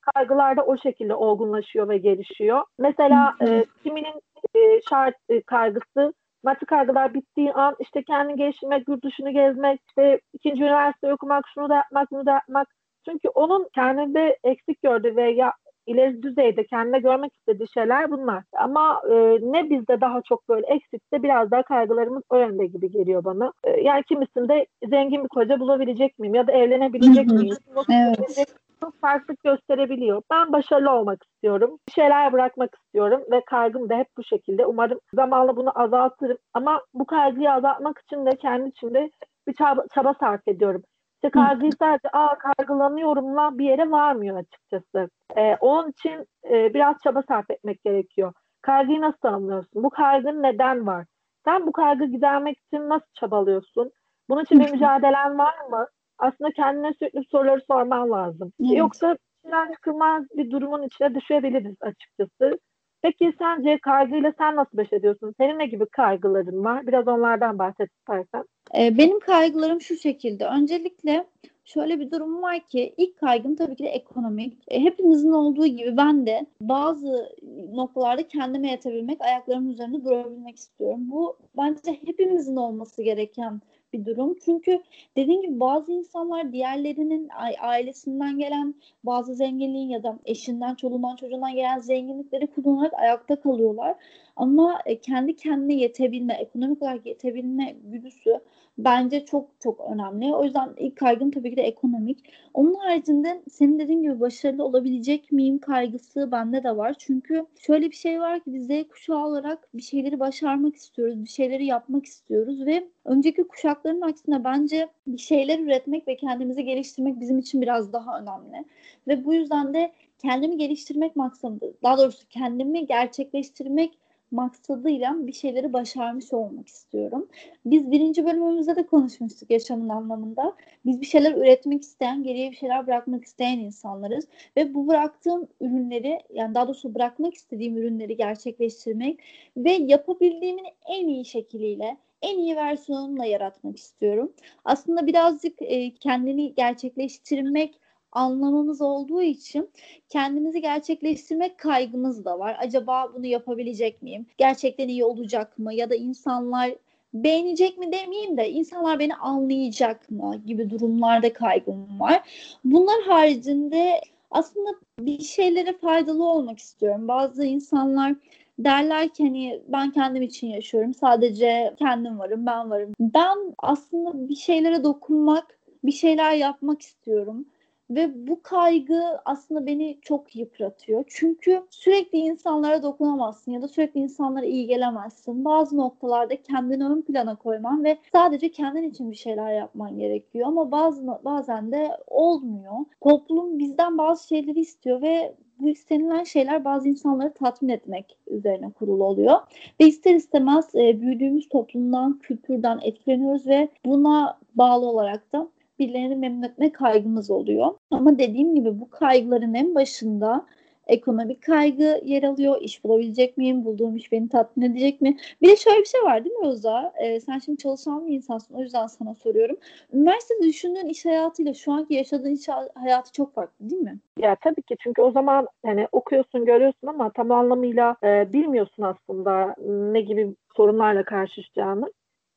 kaygılar 0.00 0.56
da 0.56 0.62
o 0.66 0.76
şekilde 0.76 1.14
olgunlaşıyor 1.14 1.88
ve 1.88 1.98
gelişiyor. 1.98 2.62
Mesela 2.78 3.34
e, 3.46 3.64
kiminin 3.82 4.22
e, 4.54 4.80
şart 4.88 5.14
e, 5.28 5.42
kaygısı 5.42 6.12
maddi 6.44 6.66
kaygılar 6.66 7.14
bittiği 7.14 7.52
an 7.52 7.76
işte 7.80 8.02
kendini 8.02 8.36
geliştirmek, 8.36 8.88
yurt 8.88 9.04
dışını 9.04 9.30
gezmek, 9.30 9.80
işte 9.88 10.20
ikinci 10.32 10.62
üniversite 10.62 11.12
okumak, 11.12 11.44
şunu 11.54 11.68
da 11.68 11.74
yapmak, 11.74 12.10
bunu 12.10 12.26
da 12.26 12.30
yapmak. 12.30 12.68
Çünkü 13.04 13.28
onun 13.28 13.68
kendinde 13.74 14.38
eksik 14.44 14.82
gördüğü 14.82 15.16
ve 15.16 15.30
ya 15.30 15.52
ileri 15.86 16.22
düzeyde 16.22 16.66
kendine 16.66 16.98
görmek 16.98 17.34
istediği 17.34 17.68
şeyler 17.74 18.10
bunlar. 18.10 18.44
Ama 18.52 19.02
e, 19.10 19.14
ne 19.40 19.70
bizde 19.70 20.00
daha 20.00 20.22
çok 20.22 20.48
böyle 20.48 20.66
eksikse 20.66 21.22
biraz 21.22 21.50
daha 21.50 21.62
kaygılarımız 21.62 22.22
o 22.30 22.36
yönde 22.36 22.66
gibi 22.66 22.90
geliyor 22.90 23.24
bana. 23.24 23.52
E, 23.64 23.70
yani 23.80 24.02
kimisinde 24.02 24.66
zengin 24.90 25.24
bir 25.24 25.28
koca 25.28 25.60
bulabilecek 25.60 26.18
miyim 26.18 26.34
ya 26.34 26.46
da 26.46 26.52
evlenebilecek 26.52 27.26
miyim? 27.26 27.56
Evet 27.90 28.67
farklılık 29.00 29.42
gösterebiliyor. 29.44 30.22
Ben 30.30 30.52
başarılı 30.52 30.90
olmak 30.90 31.24
istiyorum. 31.24 31.78
Bir 31.88 31.92
şeyler 31.92 32.32
bırakmak 32.32 32.74
istiyorum 32.74 33.22
ve 33.30 33.42
kaygım 33.44 33.88
da 33.88 33.96
hep 33.96 34.06
bu 34.16 34.24
şekilde. 34.24 34.66
Umarım 34.66 35.00
zamanla 35.14 35.56
bunu 35.56 35.80
azaltırım. 35.80 36.38
Ama 36.54 36.82
bu 36.94 37.06
kaygıyı 37.06 37.52
azaltmak 37.52 37.98
için 37.98 38.26
de 38.26 38.30
kendi 38.30 38.68
içimde 38.68 39.10
bir 39.46 39.54
çaba, 39.54 39.84
çaba 39.94 40.14
sarf 40.20 40.48
ediyorum. 40.48 40.82
İşte 41.14 41.30
kaygıyı 41.30 41.72
sadece 41.78 42.08
aa 42.12 42.38
kaygılanıyorumla 42.38 43.58
bir 43.58 43.64
yere 43.64 43.90
varmıyor 43.90 44.36
açıkçası. 44.36 45.10
Ee, 45.36 45.56
onun 45.60 45.90
için 45.90 46.26
e, 46.50 46.74
biraz 46.74 46.96
çaba 47.04 47.22
sarf 47.28 47.50
etmek 47.50 47.84
gerekiyor. 47.84 48.32
Kaygıyı 48.62 49.00
nasıl 49.00 49.18
tanımlıyorsun? 49.18 49.84
Bu 49.84 49.90
kaygın 49.90 50.42
neden 50.42 50.86
var? 50.86 51.06
Sen 51.44 51.66
bu 51.66 51.72
kaygı 51.72 52.04
gidermek 52.04 52.58
için 52.58 52.88
nasıl 52.88 53.12
çabalıyorsun? 53.14 53.90
Bunun 54.28 54.42
için 54.42 54.60
bir 54.60 54.70
mücadelen 54.70 55.38
var 55.38 55.54
mı? 55.70 55.86
Aslında 56.18 56.50
kendine 56.50 56.92
sürekli 56.98 57.24
soruları 57.30 57.60
sorman 57.66 58.10
lazım. 58.10 58.52
Evet. 58.60 58.78
Yoksa 58.78 59.16
içinden 59.38 59.72
çıkılmaz 59.72 60.24
bir 60.36 60.50
durumun 60.50 60.82
içine 60.82 61.14
düşebiliriz 61.14 61.76
açıkçası. 61.80 62.58
Peki 63.02 63.32
sence 63.38 63.78
kaygıyla 63.78 64.32
sen 64.38 64.56
nasıl 64.56 64.78
baş 64.78 64.92
ediyorsun? 64.92 65.34
Senin 65.38 65.58
ne 65.58 65.66
gibi 65.66 65.86
kaygıların 65.86 66.64
var? 66.64 66.86
Biraz 66.86 67.08
onlardan 67.08 67.58
bahset 67.58 67.90
istersen. 67.98 68.44
Ee, 68.78 68.98
benim 68.98 69.20
kaygılarım 69.20 69.80
şu 69.80 69.96
şekilde. 69.96 70.46
Öncelikle 70.46 71.26
şöyle 71.64 72.00
bir 72.00 72.10
durum 72.10 72.42
var 72.42 72.60
ki 72.60 72.94
ilk 72.96 73.18
kaygım 73.18 73.56
tabii 73.56 73.76
ki 73.76 73.84
de 73.84 73.88
ekonomik. 73.88 74.58
E, 74.68 74.80
hepimizin 74.80 75.32
olduğu 75.32 75.66
gibi 75.66 75.96
ben 75.96 76.26
de 76.26 76.46
bazı 76.60 77.36
noktalarda 77.72 78.28
kendime 78.28 78.70
yetebilmek, 78.70 79.20
ayaklarımın 79.20 79.70
üzerinde 79.70 80.04
durabilmek 80.04 80.56
istiyorum. 80.56 81.00
Bu 81.10 81.36
bence 81.56 81.98
hepimizin 82.06 82.56
olması 82.56 83.02
gereken 83.02 83.60
bir 83.92 84.04
durum. 84.04 84.36
Çünkü 84.44 84.82
dediğim 85.16 85.42
gibi 85.42 85.60
bazı 85.60 85.92
insanlar 85.92 86.52
diğerlerinin 86.52 87.28
ailesinden 87.60 88.38
gelen 88.38 88.74
bazı 89.04 89.34
zenginliğin 89.34 89.88
ya 89.88 90.02
da 90.02 90.18
eşinden, 90.24 90.74
çoluğundan, 90.74 91.16
çocuğundan 91.16 91.54
gelen 91.54 91.78
zenginlikleri 91.78 92.46
kullanarak 92.46 92.94
ayakta 92.94 93.40
kalıyorlar. 93.40 93.96
Ama 94.38 94.78
e, 94.86 95.00
kendi 95.00 95.36
kendine 95.36 95.74
yetebilme, 95.74 96.34
ekonomik 96.34 96.82
olarak 96.82 97.06
yetebilme 97.06 97.76
güdüsü 97.84 98.40
bence 98.78 99.24
çok 99.24 99.48
çok 99.60 99.80
önemli. 99.92 100.34
O 100.34 100.44
yüzden 100.44 100.70
ilk 100.76 100.96
kaygım 100.96 101.30
tabii 101.30 101.50
ki 101.50 101.56
de 101.56 101.62
ekonomik. 101.62 102.18
Onun 102.54 102.74
haricinde 102.74 103.42
senin 103.50 103.78
dediğin 103.78 104.02
gibi 104.02 104.20
başarılı 104.20 104.64
olabilecek 104.64 105.32
miyim 105.32 105.58
kaygısı 105.58 106.32
bende 106.32 106.64
de 106.64 106.76
var. 106.76 106.94
Çünkü 106.98 107.46
şöyle 107.66 107.90
bir 107.90 107.96
şey 107.96 108.20
var 108.20 108.40
ki 108.40 108.54
biz 108.54 108.66
Z 108.66 108.88
kuşağı 108.88 109.26
olarak 109.26 109.68
bir 109.74 109.82
şeyleri 109.82 110.20
başarmak 110.20 110.76
istiyoruz, 110.76 111.24
bir 111.24 111.28
şeyleri 111.28 111.66
yapmak 111.66 112.06
istiyoruz 112.06 112.66
ve 112.66 112.88
önceki 113.04 113.44
kuşakların 113.44 114.00
aksine 114.00 114.44
bence 114.44 114.88
bir 115.06 115.18
şeyler 115.18 115.58
üretmek 115.58 116.08
ve 116.08 116.16
kendimizi 116.16 116.64
geliştirmek 116.64 117.20
bizim 117.20 117.38
için 117.38 117.62
biraz 117.62 117.92
daha 117.92 118.20
önemli. 118.20 118.64
Ve 119.08 119.24
bu 119.24 119.34
yüzden 119.34 119.74
de 119.74 119.92
kendimi 120.18 120.56
geliştirmek 120.56 121.16
maksadı, 121.16 121.74
daha 121.82 121.98
doğrusu 121.98 122.28
kendimi 122.28 122.86
gerçekleştirmek 122.86 123.98
maksadıyla 124.30 125.26
bir 125.26 125.32
şeyleri 125.32 125.72
başarmış 125.72 126.32
olmak 126.32 126.68
istiyorum. 126.68 127.28
Biz 127.64 127.90
birinci 127.90 128.24
bölümümüzde 128.24 128.76
de 128.76 128.86
konuşmuştuk 128.86 129.50
yaşamın 129.50 129.88
anlamında. 129.88 130.56
Biz 130.86 131.00
bir 131.00 131.06
şeyler 131.06 131.32
üretmek 131.32 131.82
isteyen, 131.82 132.22
geriye 132.22 132.50
bir 132.50 132.56
şeyler 132.56 132.86
bırakmak 132.86 133.24
isteyen 133.24 133.58
insanlarız. 133.58 134.28
Ve 134.56 134.74
bu 134.74 134.88
bıraktığım 134.88 135.48
ürünleri, 135.60 136.18
yani 136.34 136.54
daha 136.54 136.66
doğrusu 136.66 136.94
bırakmak 136.94 137.34
istediğim 137.34 137.76
ürünleri 137.76 138.16
gerçekleştirmek 138.16 139.20
ve 139.56 139.72
yapabildiğimin 139.72 140.66
en 140.88 141.08
iyi 141.08 141.24
şekliyle, 141.24 141.96
en 142.22 142.38
iyi 142.38 142.56
versiyonumla 142.56 143.24
yaratmak 143.24 143.76
istiyorum. 143.76 144.32
Aslında 144.64 145.06
birazcık 145.06 145.62
e, 145.62 145.94
kendini 145.94 146.54
gerçekleştirmek 146.54 147.80
anlamamız 148.12 148.80
olduğu 148.80 149.22
için 149.22 149.70
kendimizi 150.08 150.60
gerçekleştirmek 150.60 151.58
kaygımız 151.58 152.24
da 152.24 152.38
var. 152.38 152.56
Acaba 152.60 153.12
bunu 153.14 153.26
yapabilecek 153.26 154.02
miyim? 154.02 154.26
Gerçekten 154.38 154.88
iyi 154.88 155.04
olacak 155.04 155.58
mı? 155.58 155.74
Ya 155.74 155.90
da 155.90 155.94
insanlar 155.94 156.74
beğenecek 157.14 157.78
mi 157.78 157.92
demeyeyim 157.92 158.36
de 158.36 158.50
insanlar 158.50 158.98
beni 158.98 159.14
anlayacak 159.14 160.10
mı 160.10 160.42
gibi 160.46 160.70
durumlarda 160.70 161.32
kaygım 161.32 162.00
var. 162.00 162.22
Bunlar 162.64 163.02
haricinde 163.02 164.00
aslında 164.30 164.70
bir 164.98 165.20
şeylere 165.20 165.72
faydalı 165.72 166.24
olmak 166.24 166.58
istiyorum. 166.58 167.08
Bazı 167.08 167.44
insanlar 167.44 168.14
derler 168.58 169.08
ki 169.08 169.24
hani 169.24 169.60
ben 169.68 169.90
kendim 169.90 170.22
için 170.22 170.46
yaşıyorum. 170.46 170.94
Sadece 170.94 171.74
kendim 171.78 172.18
varım, 172.18 172.46
ben 172.46 172.70
varım. 172.70 172.92
Ben 173.00 173.38
aslında 173.58 174.28
bir 174.28 174.36
şeylere 174.36 174.84
dokunmak, 174.84 175.58
bir 175.84 175.92
şeyler 175.92 176.34
yapmak 176.34 176.82
istiyorum. 176.82 177.46
Ve 177.90 178.28
bu 178.28 178.42
kaygı 178.42 179.02
aslında 179.24 179.66
beni 179.66 179.98
çok 180.02 180.36
yıpratıyor. 180.36 181.04
Çünkü 181.08 181.62
sürekli 181.70 182.18
insanlara 182.18 182.82
dokunamazsın 182.82 183.52
ya 183.52 183.62
da 183.62 183.68
sürekli 183.68 184.00
insanlara 184.00 184.44
iyi 184.46 184.66
gelemezsin. 184.66 185.44
Bazı 185.44 185.76
noktalarda 185.76 186.42
kendini 186.42 186.84
ön 186.84 187.02
plana 187.02 187.36
koyman 187.36 187.84
ve 187.84 187.98
sadece 188.12 188.50
kendin 188.50 188.82
için 188.90 189.10
bir 189.10 189.16
şeyler 189.16 189.52
yapman 189.52 189.98
gerekiyor. 189.98 190.48
Ama 190.48 190.70
bazı 190.70 191.06
bazen 191.24 191.72
de 191.72 191.90
olmuyor. 192.06 192.74
Toplum 193.00 193.58
bizden 193.58 193.98
bazı 193.98 194.26
şeyleri 194.26 194.60
istiyor 194.60 195.02
ve 195.02 195.34
bu 195.60 195.68
istenilen 195.68 196.24
şeyler 196.24 196.64
bazı 196.64 196.88
insanları 196.88 197.34
tatmin 197.34 197.68
etmek 197.68 198.18
üzerine 198.26 198.70
kurulu 198.70 199.04
oluyor. 199.04 199.38
Ve 199.80 199.86
ister 199.86 200.14
istemez 200.14 200.74
e, 200.74 201.00
büyüdüğümüz 201.00 201.48
toplumdan, 201.48 202.18
kültürden 202.18 202.78
etkileniyoruz 202.82 203.46
ve 203.46 203.68
buna 203.86 204.38
bağlı 204.54 204.86
olarak 204.86 205.32
da 205.32 205.48
birilerini 205.78 206.16
memnun 206.16 206.42
etme 206.42 206.72
kaygımız 206.72 207.30
oluyor. 207.30 207.74
Ama 207.90 208.18
dediğim 208.18 208.54
gibi 208.54 208.80
bu 208.80 208.90
kaygıların 208.90 209.54
en 209.54 209.74
başında 209.74 210.46
ekonomik 210.88 211.42
kaygı 211.42 212.00
yer 212.04 212.22
alıyor. 212.22 212.56
İş 212.60 212.84
bulabilecek 212.84 213.36
miyim? 213.38 213.64
Bulduğum 213.64 213.96
iş 213.96 214.12
beni 214.12 214.28
tatmin 214.28 214.70
edecek 214.70 215.00
mi? 215.00 215.16
Bir 215.42 215.48
de 215.48 215.56
şöyle 215.56 215.80
bir 215.80 215.84
şey 215.84 216.02
var 216.02 216.24
değil 216.24 216.36
mi 216.36 216.46
Roza? 216.46 216.92
Ee, 217.02 217.20
sen 217.20 217.38
şimdi 217.38 217.58
çalışan 217.58 218.06
bir 218.06 218.12
insansın. 218.12 218.54
O 218.54 218.60
yüzden 218.60 218.86
sana 218.86 219.14
soruyorum. 219.14 219.56
Üniversitede 219.92 220.42
düşündüğün 220.42 220.86
iş 220.86 221.04
hayatıyla 221.04 221.54
şu 221.54 221.72
anki 221.72 221.94
yaşadığın 221.94 222.34
iş 222.34 222.48
hayatı 222.74 223.12
çok 223.12 223.34
farklı 223.34 223.70
değil 223.70 223.82
mi? 223.82 223.98
Ya 224.18 224.34
tabii 224.34 224.62
ki 224.62 224.76
çünkü 224.80 225.02
o 225.02 225.10
zaman 225.10 225.48
hani 225.66 225.88
okuyorsun, 225.92 226.44
görüyorsun 226.44 226.86
ama 226.86 227.10
tam 227.10 227.30
anlamıyla 227.30 227.96
e, 228.04 228.32
bilmiyorsun 228.32 228.82
aslında 228.82 229.54
ne 229.92 230.00
gibi 230.00 230.34
sorunlarla 230.56 231.04
karşılaşacağını. 231.04 231.92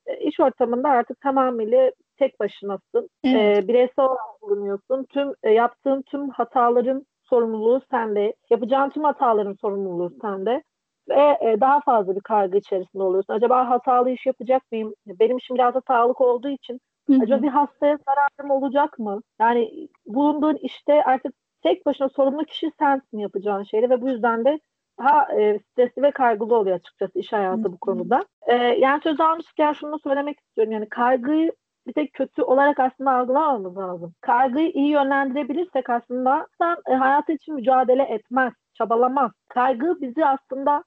E, 0.05 0.17
iş 0.17 0.39
ortamında 0.39 0.89
artık 0.89 1.21
tamamıyla 1.21 1.91
tek 2.21 2.39
başınasın. 2.39 3.09
Evet. 3.23 3.63
E, 3.63 3.67
bireysel 3.67 4.05
olarak 4.05 4.41
bulunuyorsun. 4.41 5.03
Tüm 5.03 5.33
e, 5.43 5.51
yaptığın 5.51 6.01
tüm 6.01 6.29
hataların 6.29 7.05
sorumluluğu 7.23 7.81
sende. 7.91 8.33
Yapacağın 8.49 8.89
tüm 8.89 9.03
hataların 9.03 9.55
sorumluluğu 9.61 10.13
sende. 10.21 10.63
Ve 11.09 11.37
e, 11.41 11.61
daha 11.61 11.79
fazla 11.81 12.15
bir 12.15 12.21
kaygı 12.21 12.57
içerisinde 12.57 13.03
oluyorsun. 13.03 13.33
Acaba 13.33 13.69
hatalı 13.69 14.09
iş 14.09 14.25
yapacak 14.25 14.71
mıyım? 14.71 14.93
Benim 15.07 15.37
işim 15.37 15.55
biraz 15.55 15.73
da 15.73 15.81
sağlık 15.87 16.21
olduğu 16.21 16.49
için 16.49 16.79
Hı-hı. 17.07 17.19
acaba 17.23 17.43
bir 17.43 17.47
hastaya 17.47 17.97
zararım 18.07 18.51
olacak 18.51 18.99
mı? 18.99 19.21
Yani 19.39 19.87
bulunduğun 20.05 20.55
işte 20.55 21.03
artık 21.03 21.33
tek 21.63 21.85
başına 21.85 22.09
sorumlu 22.09 22.45
kişi 22.45 22.71
sensin 22.79 23.17
yapacağın 23.17 23.63
şeyle 23.63 23.89
ve 23.89 24.01
bu 24.01 24.09
yüzden 24.09 24.45
de 24.45 24.59
daha 24.99 25.33
e, 25.39 25.59
stresli 25.59 26.01
ve 26.01 26.11
kaygılı 26.11 26.55
oluyor 26.55 26.75
açıkçası 26.75 27.19
iş 27.19 27.33
hayatı 27.33 27.63
bu 27.63 27.77
konuda. 27.77 28.25
E, 28.47 28.55
yani 28.55 29.01
söz 29.03 29.19
almışken 29.19 29.73
şunu 29.73 29.99
söylemek 29.99 30.39
istiyorum. 30.39 30.73
Yani 30.73 30.89
kaygıyı 30.89 31.51
bir 31.87 31.93
tek 31.93 32.13
kötü 32.13 32.41
olarak 32.43 32.79
aslında 32.79 33.11
algılamamız 33.11 33.77
lazım. 33.77 34.13
Kaygıyı 34.21 34.71
iyi 34.71 34.89
yönlendirebilirsek 34.89 35.89
aslında 35.89 36.47
insan 36.53 36.77
e, 36.89 36.93
hayatı 36.93 37.31
için 37.31 37.55
mücadele 37.55 38.03
etmez, 38.03 38.53
çabalamaz. 38.73 39.31
Kaygı 39.47 39.97
bizi 40.01 40.25
aslında 40.25 40.83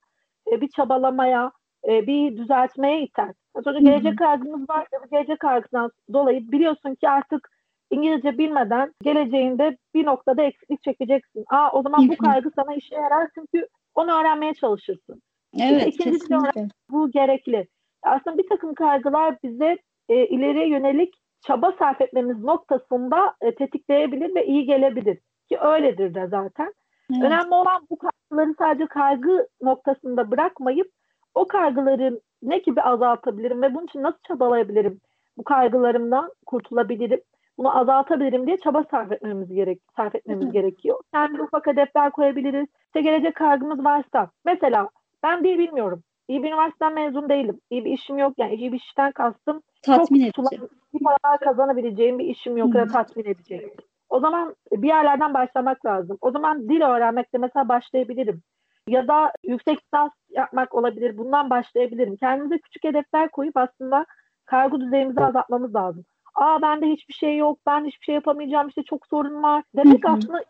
e, 0.52 0.60
bir 0.60 0.68
çabalamaya, 0.68 1.52
e, 1.88 2.06
bir 2.06 2.36
düzeltmeye 2.36 3.02
iter. 3.02 3.30
Sonra 3.64 3.78
gelecek 3.78 4.18
kaygımız 4.18 4.70
var. 4.70 4.86
Bu 5.04 5.08
gelecek 5.10 5.40
kaygısından 5.40 5.90
dolayı 6.12 6.52
biliyorsun 6.52 6.94
ki 6.94 7.08
artık 7.08 7.50
İngilizce 7.90 8.38
bilmeden 8.38 8.94
geleceğinde 9.02 9.76
bir 9.94 10.06
noktada 10.06 10.42
eksiklik 10.42 10.82
çekeceksin. 10.82 11.44
Aa 11.50 11.70
o 11.72 11.82
zaman 11.82 12.08
bu 12.08 12.16
kaygı 12.16 12.50
sana 12.56 12.74
işe 12.74 12.94
yarar 12.94 13.28
çünkü 13.34 13.68
onu 13.94 14.12
öğrenmeye 14.20 14.54
çalışırsın. 14.54 15.22
Evet, 15.60 15.86
ikinci 15.86 16.18
kesinlikle. 16.18 16.68
Bu 16.90 17.10
gerekli. 17.10 17.68
Aslında 18.02 18.38
bir 18.38 18.48
takım 18.48 18.74
kaygılar 18.74 19.36
bize 19.42 19.78
e, 20.08 20.26
ileriye 20.26 20.68
yönelik 20.68 21.14
çaba 21.40 21.72
sarf 21.78 22.00
etmemiz 22.00 22.44
noktasında 22.44 23.34
e, 23.40 23.54
tetikleyebilir 23.54 24.34
ve 24.34 24.46
iyi 24.46 24.66
gelebilir. 24.66 25.18
Ki 25.48 25.58
öyledir 25.58 26.14
de 26.14 26.26
zaten. 26.26 26.74
Evet. 27.12 27.22
Önemli 27.22 27.54
olan 27.54 27.86
bu 27.90 27.98
kaygıları 27.98 28.54
sadece 28.58 28.86
kaygı 28.86 29.48
noktasında 29.62 30.30
bırakmayıp 30.30 30.90
o 31.34 31.48
kaygıların 31.48 32.20
ne 32.42 32.58
gibi 32.58 32.82
azaltabilirim 32.82 33.62
ve 33.62 33.74
bunun 33.74 33.86
için 33.86 34.02
nasıl 34.02 34.18
çabalayabilirim? 34.28 35.00
Bu 35.38 35.44
kaygılarımdan 35.44 36.32
kurtulabilirim. 36.46 37.20
Bunu 37.58 37.78
azaltabilirim 37.78 38.46
diye 38.46 38.56
çaba 38.56 38.84
sarf 38.90 39.12
etmemiz 39.12 39.54
gerek 39.54 39.80
sarf 39.96 40.14
etmemiz 40.14 40.48
Hı. 40.48 40.52
gerekiyor. 40.52 40.98
Kendi 41.12 41.42
ufak 41.42 41.66
hedefler 41.66 42.10
koyabiliriz. 42.10 42.66
İşte 42.86 43.00
gelecek 43.00 43.34
kaygımız 43.34 43.84
varsa 43.84 44.30
mesela 44.44 44.88
ben 45.22 45.44
dil 45.44 45.58
bilmiyorum. 45.58 46.02
İyi 46.28 46.42
bir 46.42 46.48
üniversiteden 46.48 46.94
mezun 46.94 47.28
değilim. 47.28 47.60
İyi 47.70 47.84
bir 47.84 47.90
işim 47.90 48.18
yok. 48.18 48.34
Yani 48.38 48.54
iyi 48.54 48.72
bir 48.72 48.76
işten 48.76 49.12
kastım. 49.12 49.62
Tatmin 49.84 50.30
çok 50.30 50.52
edici. 50.52 50.68
para 51.04 51.36
kazanabileceğim 51.36 52.18
bir 52.18 52.24
işim 52.24 52.56
yok 52.56 52.74
ya 52.74 52.86
tatmin 52.86 53.24
edecek. 53.24 53.76
O 54.08 54.20
zaman 54.20 54.54
bir 54.72 54.88
yerlerden 54.88 55.34
başlamak 55.34 55.86
lazım. 55.86 56.18
O 56.20 56.30
zaman 56.30 56.68
dil 56.68 56.82
öğrenmekle 56.82 57.38
mesela 57.38 57.68
başlayabilirim. 57.68 58.42
Ya 58.88 59.08
da 59.08 59.32
yüksek 59.44 59.84
lisans 59.84 60.10
yapmak 60.30 60.74
olabilir. 60.74 61.18
Bundan 61.18 61.50
başlayabilirim. 61.50 62.16
Kendimize 62.16 62.58
küçük 62.58 62.84
hedefler 62.84 63.30
koyup 63.30 63.56
aslında 63.56 64.06
kaygı 64.44 64.80
düzeyimizi 64.80 65.20
azaltmamız 65.20 65.74
lazım. 65.74 66.04
Aa 66.34 66.62
bende 66.62 66.86
hiçbir 66.86 67.14
şey 67.14 67.36
yok, 67.36 67.58
ben 67.66 67.84
hiçbir 67.84 68.04
şey 68.04 68.14
yapamayacağım, 68.14 68.68
işte 68.68 68.82
çok 68.82 69.06
sorun 69.06 69.42
var. 69.42 69.64
Demek 69.76 70.04
aslında 70.04 70.44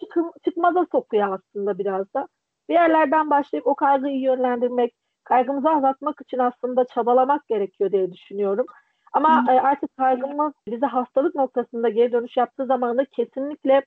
çıkım, 0.00 0.30
çıkmaza 0.44 0.86
sokuyor 0.92 1.38
aslında 1.38 1.78
biraz 1.78 2.14
da. 2.14 2.28
Bir 2.68 2.74
yerlerden 2.74 3.30
başlayıp 3.30 3.66
o 3.66 3.74
kaygıyı 3.74 4.20
yönlendirmek, 4.20 4.94
kaygımızı 5.26 5.70
azaltmak 5.70 6.20
için 6.20 6.38
aslında 6.38 6.84
çabalamak 6.84 7.48
gerekiyor 7.48 7.92
diye 7.92 8.12
düşünüyorum. 8.12 8.66
Ama 9.12 9.44
e, 9.48 9.52
artık 9.52 9.96
kaygımız 9.96 10.52
bize 10.68 10.86
hastalık 10.86 11.34
noktasında 11.34 11.88
geri 11.88 12.12
dönüş 12.12 12.36
yaptığı 12.36 12.66
zaman 12.66 12.98
da 12.98 13.04
kesinlikle 13.04 13.82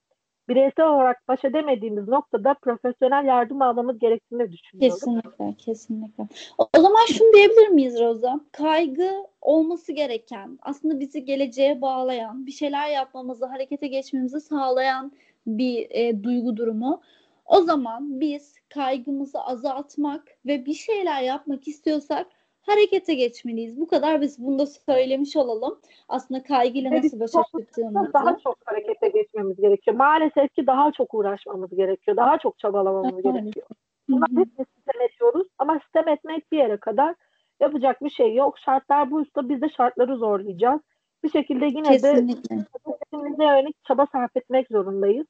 bireysel 0.49 0.87
olarak 0.87 1.27
baş 1.27 1.45
edemediğimiz 1.45 2.07
noktada 2.07 2.53
profesyonel 2.53 3.25
yardım 3.25 3.61
almamız 3.61 3.99
gerektiğini 3.99 4.51
düşünüyorum. 4.51 4.97
Kesinlikle, 4.97 5.55
kesinlikle. 5.57 6.27
O 6.57 6.81
zaman 6.81 7.05
şunu 7.05 7.33
diyebilir 7.33 7.67
miyiz 7.67 7.99
Roza? 7.99 8.39
Kaygı 8.51 9.11
olması 9.41 9.91
gereken, 9.91 10.59
aslında 10.61 10.99
bizi 10.99 11.25
geleceğe 11.25 11.81
bağlayan, 11.81 12.45
bir 12.45 12.51
şeyler 12.51 12.89
yapmamızı, 12.89 13.45
harekete 13.45 13.87
geçmemizi 13.87 14.41
sağlayan 14.41 15.11
bir 15.47 15.87
e, 15.89 16.23
duygu 16.23 16.57
durumu. 16.57 17.01
O 17.49 17.61
zaman 17.61 18.19
biz 18.19 18.55
kaygımızı 18.73 19.39
azaltmak 19.41 20.23
ve 20.45 20.65
bir 20.65 20.73
şeyler 20.73 21.21
yapmak 21.21 21.67
istiyorsak 21.67 22.27
harekete 22.61 23.13
geçmeliyiz. 23.13 23.79
Bu 23.79 23.87
kadar 23.87 24.21
biz 24.21 24.39
bunu 24.45 24.59
da 24.59 24.65
söylemiş 24.65 25.35
olalım. 25.35 25.79
Aslında 26.09 26.43
kaygıyla 26.43 26.91
Ve 26.91 26.97
nasıl 26.97 27.19
başa 27.19 27.43
çıktığımızı. 27.59 28.13
daha 28.13 28.37
çok 28.37 28.57
harekete 28.65 29.09
geçmemiz 29.09 29.57
gerekiyor. 29.61 29.97
Maalesef 29.97 30.53
ki 30.55 30.67
daha 30.67 30.91
çok 30.91 31.13
uğraşmamız 31.13 31.69
gerekiyor. 31.75 32.17
Daha 32.17 32.37
çok 32.37 32.59
çabalamamız 32.59 33.11
Maalesef. 33.11 33.33
gerekiyor. 33.33 33.67
Hı. 34.09 34.15
hepimiz 34.29 34.67
sitem 34.77 35.01
ediyoruz 35.01 35.47
ama 35.59 35.79
sitem 35.85 36.07
etmek 36.07 36.51
bir 36.51 36.57
yere 36.57 36.77
kadar 36.77 37.15
yapacak 37.59 38.03
bir 38.03 38.09
şey 38.09 38.35
yok. 38.35 38.59
Şartlar 38.59 39.11
buysa 39.11 39.49
biz 39.49 39.61
de 39.61 39.69
şartları 39.69 40.17
zorlayacağız. 40.17 40.81
Bir 41.23 41.29
şekilde 41.29 41.65
yine 41.65 41.85
de 41.85 41.91
Kesinlikle. 41.91 42.55
hedefimize 42.55 43.43
yönelik 43.43 43.83
çaba 43.87 44.05
sarf 44.11 44.37
etmek 44.37 44.67
zorundayız. 44.67 45.27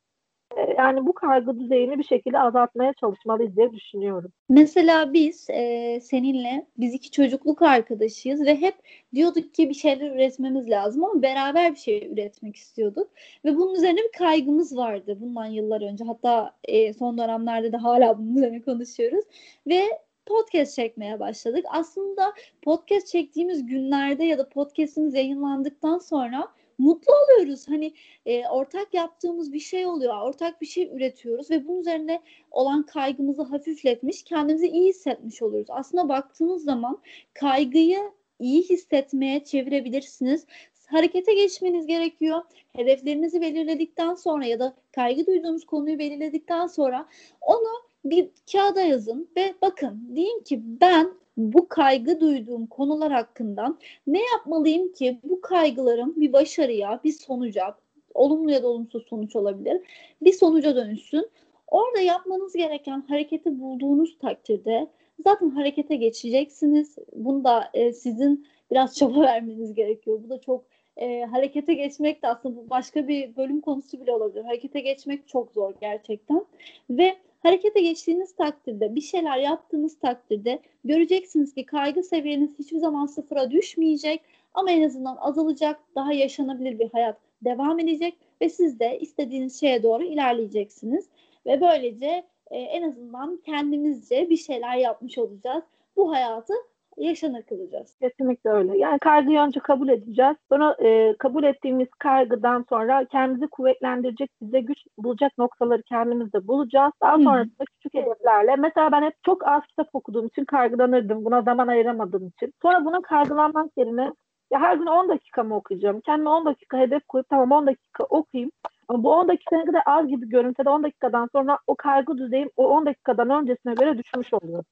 Ee, 0.58 0.74
Yani 0.78 1.06
bu 1.08 1.14
kaygı 1.14 1.60
düzeyini 1.60 2.00
bir 2.00 2.04
şekilde 2.04 2.40
azaltmaya 2.40 2.94
çalışmalıyız 2.94 3.56
diye 3.58 3.72
düşünüyorum. 3.74 4.32
Mesela 4.50 5.14
biz 5.14 5.50
e, 5.50 6.00
seninle 6.02 6.66
biz 6.78 6.94
iki 6.94 7.12
çocukluk 7.12 7.62
arkadaşıyız 7.62 8.46
ve 8.46 8.56
hep 8.62 8.76
diyorduk 9.16 9.54
ki 9.54 9.70
bir 9.70 9.74
şeyler 9.74 10.12
üretmemiz 10.12 10.70
lazım 10.70 11.04
ama 11.04 11.22
beraber 11.22 11.72
bir 11.72 11.80
şey 11.80 12.10
üretmek 12.14 12.56
istiyorduk 12.56 13.12
ve 13.46 13.56
bunun 13.56 13.76
üzerine 13.76 14.00
bir 14.00 14.18
kaygımız 14.18 14.78
vardı 14.78 15.18
bundan 15.22 15.46
yıllar 15.46 15.82
önce 15.82 16.04
hatta 16.04 16.56
e, 16.64 16.94
son 16.94 17.18
dönemlerde 17.18 17.72
de 17.72 17.78
hala 17.78 18.18
bunun 18.18 18.36
üzerine 18.36 18.62
konuşuyoruz 18.62 19.26
ve 19.68 19.82
podcast 20.26 20.76
çekmeye 20.76 21.20
başladık. 21.20 21.66
Aslında 21.72 22.34
podcast 22.62 23.08
çektiğimiz 23.08 23.66
günlerde 23.66 24.24
ya 24.24 24.38
da 24.38 24.50
podcastimiz 24.50 25.14
yayınlandıktan 25.14 25.98
sonra 25.98 26.48
mutlu 26.80 27.14
oluyoruz. 27.14 27.68
Hani 27.68 27.94
e, 28.26 28.48
ortak 28.48 28.94
yaptığımız 28.94 29.54
bir 29.54 29.60
şey 29.60 29.86
oluyor, 29.86 30.22
ortak 30.22 30.62
bir 30.62 30.66
şey 30.66 30.92
üretiyoruz 30.94 31.52
ve 31.52 31.68
bunun 31.68 31.80
üzerine 31.80 32.22
olan 32.52 32.84
kaygımızı 32.84 33.44
hafifletmiş, 33.44 34.24
kendimizi 34.24 34.68
iyi 34.68 34.90
hissetmiş 34.90 35.42
oluyoruz. 35.42 35.70
Aslında 35.70 36.10
baktığınız 36.10 36.64
zaman 36.64 37.02
kaygıyı 37.34 38.00
iyi 38.40 38.64
hissetmeye 38.64 39.44
çevirebilirsiniz. 39.44 40.46
Harekete 40.88 41.34
geçmeniz 41.34 41.86
gerekiyor. 41.86 42.42
Hedeflerinizi 42.76 43.42
belirledikten 43.42 44.14
sonra 44.14 44.46
ya 44.46 44.60
da 44.60 44.76
kaygı 44.92 45.28
duyduğunuz 45.28 45.66
konuyu 45.66 46.00
belirledikten 46.00 46.68
sonra 46.68 47.06
onu 47.42 47.90
bir 48.06 48.30
kağıda 48.52 48.82
yazın 48.82 49.30
ve 49.38 49.54
bakın 49.62 50.16
deyin 50.16 50.40
ki 50.40 50.62
ben 50.82 51.14
bu 51.40 51.68
kaygı 51.68 52.20
duyduğum 52.20 52.68
konular 52.68 53.12
hakkında 53.12 53.78
ne 54.08 54.22
yapmalıyım 54.26 54.94
ki 54.94 55.20
bu 55.24 55.42
kaygılarım 55.42 56.14
bir 56.16 56.34
başarıya, 56.34 57.00
bir 57.04 57.12
sonuca, 57.12 57.76
olumlu 58.14 58.52
ya 58.52 58.64
da 58.64 58.68
olumsuz 58.68 59.08
sonuç 59.10 59.36
olabilir, 59.36 59.82
bir 60.22 60.34
sonuca 60.34 60.76
dönüşsün. 60.76 61.30
Orada 61.68 62.00
yapmanız 62.00 62.54
gereken 62.54 63.04
hareketi 63.08 63.60
bulduğunuz 63.60 64.18
takdirde 64.18 64.88
zaten 65.24 65.50
harekete 65.50 65.96
geçeceksiniz. 65.96 66.96
Bunda 67.14 67.70
e, 67.74 67.94
sizin 67.94 68.48
biraz 68.72 68.96
çaba 68.96 69.22
vermeniz 69.22 69.74
gerekiyor. 69.74 70.20
Bu 70.24 70.30
da 70.30 70.42
çok 70.42 70.64
e, 70.98 71.26
harekete 71.26 71.74
geçmek 71.74 72.24
de 72.24 72.28
aslında 72.28 72.70
başka 72.70 73.08
bir 73.08 73.36
bölüm 73.36 73.62
konusu 73.62 74.02
bile 74.02 74.12
olabilir. 74.12 74.44
Harekete 74.44 74.80
geçmek 74.80 75.28
çok 75.28 75.52
zor 75.52 75.74
gerçekten. 75.82 76.46
Ve 76.90 77.16
harekete 77.40 77.82
geçtiğiniz 77.82 78.36
takdirde, 78.36 78.96
bir 78.96 79.02
şeyler 79.02 79.38
yaptığınız 79.38 80.00
takdirde 80.00 80.60
göreceksiniz 80.84 81.54
ki 81.54 81.66
kaygı 81.66 82.04
seviyeniz 82.04 82.60
hiçbir 82.60 82.78
zaman 82.78 83.06
sıfıra 83.06 83.52
düşmeyecek 83.52 84.22
ama 84.54 84.72
en 84.72 84.84
azından 84.84 85.18
azalacak, 85.20 85.80
daha 85.96 86.14
yaşanabilir 86.14 86.80
bir 86.80 86.90
hayat 86.90 87.18
devam 87.44 87.80
edecek 87.80 88.18
ve 88.42 88.50
siz 88.50 88.80
de 88.80 89.00
istediğiniz 89.00 89.60
şeye 89.60 89.84
doğru 89.84 90.04
ilerleyeceksiniz 90.04 91.10
ve 91.46 91.62
böylece 91.62 92.24
e, 92.52 92.58
en 92.58 92.84
azından 92.84 93.42
kendimizce 93.46 94.30
bir 94.30 94.38
şeyler 94.38 94.78
yapmış 94.78 95.18
olacağız. 95.18 95.64
Bu 95.96 96.12
hayatı 96.12 96.54
yaşanır 97.04 97.44
kılacağız. 97.44 97.96
Kesinlikle 98.02 98.50
öyle. 98.50 98.78
Yani 98.78 99.00
kaygıyı 99.00 99.40
önce 99.40 99.60
kabul 99.60 99.90
edeceğiz. 99.90 100.36
Sonra 100.50 100.76
e, 100.84 101.16
kabul 101.20 101.44
ettiğimiz 101.44 101.88
kaygıdan 102.00 102.66
sonra 102.70 103.06
kendimizi 103.06 103.48
kuvvetlendirecek, 103.48 104.32
bize 104.42 104.60
güç 104.60 104.78
bulacak 104.98 105.38
noktaları 105.38 105.84
kendimizde 105.84 106.48
bulacağız. 106.48 106.94
Daha 107.02 107.18
sonrasında 107.18 107.66
küçük 107.66 107.94
hedeflerle. 107.94 108.56
Mesela 108.56 108.92
ben 108.92 109.04
hep 109.04 109.14
çok 109.24 109.48
az 109.48 109.62
kitap 109.68 109.90
okuduğum 109.94 110.28
için 110.28 110.46
kaygılanırdım. 110.46 111.26
Buna 111.26 111.42
zaman 111.42 111.68
ayıramadığım 111.68 112.28
için. 112.28 112.54
Sonra 112.62 112.86
buna 112.86 113.02
kaygılanmak 113.02 113.78
yerine 113.78 114.14
ya 114.52 114.60
her 114.62 114.78
gün 114.78 114.86
10 114.86 115.10
dakika 115.10 115.44
mı 115.44 115.56
okuyacağım? 115.56 116.02
Kendime 116.02 116.30
10 116.30 116.46
dakika 116.46 116.78
hedef 116.78 117.08
koyup 117.08 117.30
tamam 117.30 117.52
10 117.52 117.68
dakika 117.68 118.04
okuyayım. 118.04 118.52
Ama 118.88 119.04
bu 119.04 119.14
10 119.14 119.28
dakika 119.28 119.58
ne 119.58 119.66
kadar 119.66 119.82
az 119.86 120.08
gibi 120.08 120.30
görünse 120.30 120.66
de 120.66 120.70
10 120.70 120.84
dakikadan 120.84 121.30
sonra 121.32 121.58
o 121.68 121.76
kaygı 121.76 122.18
düzeyim 122.18 122.50
o 122.58 122.68
10 122.68 122.86
dakikadan 122.86 123.30
öncesine 123.30 123.74
göre 123.74 123.98
düşmüş 123.98 124.34
oluyor. 124.34 124.64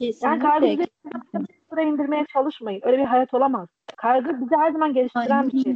Yani 0.00 0.12
Kesinlikle. 0.12 0.60
düzeyini 0.62 0.86
sıra 1.70 1.82
indirmeye 1.82 2.24
çalışmayın. 2.32 2.80
Öyle 2.84 2.98
bir 2.98 3.04
hayat 3.04 3.34
olamaz. 3.34 3.68
Kaygı 3.96 4.40
bizi 4.40 4.56
her 4.56 4.70
zaman 4.70 4.94
geliştiren 4.94 5.48
bir 5.48 5.62
şey. 5.62 5.74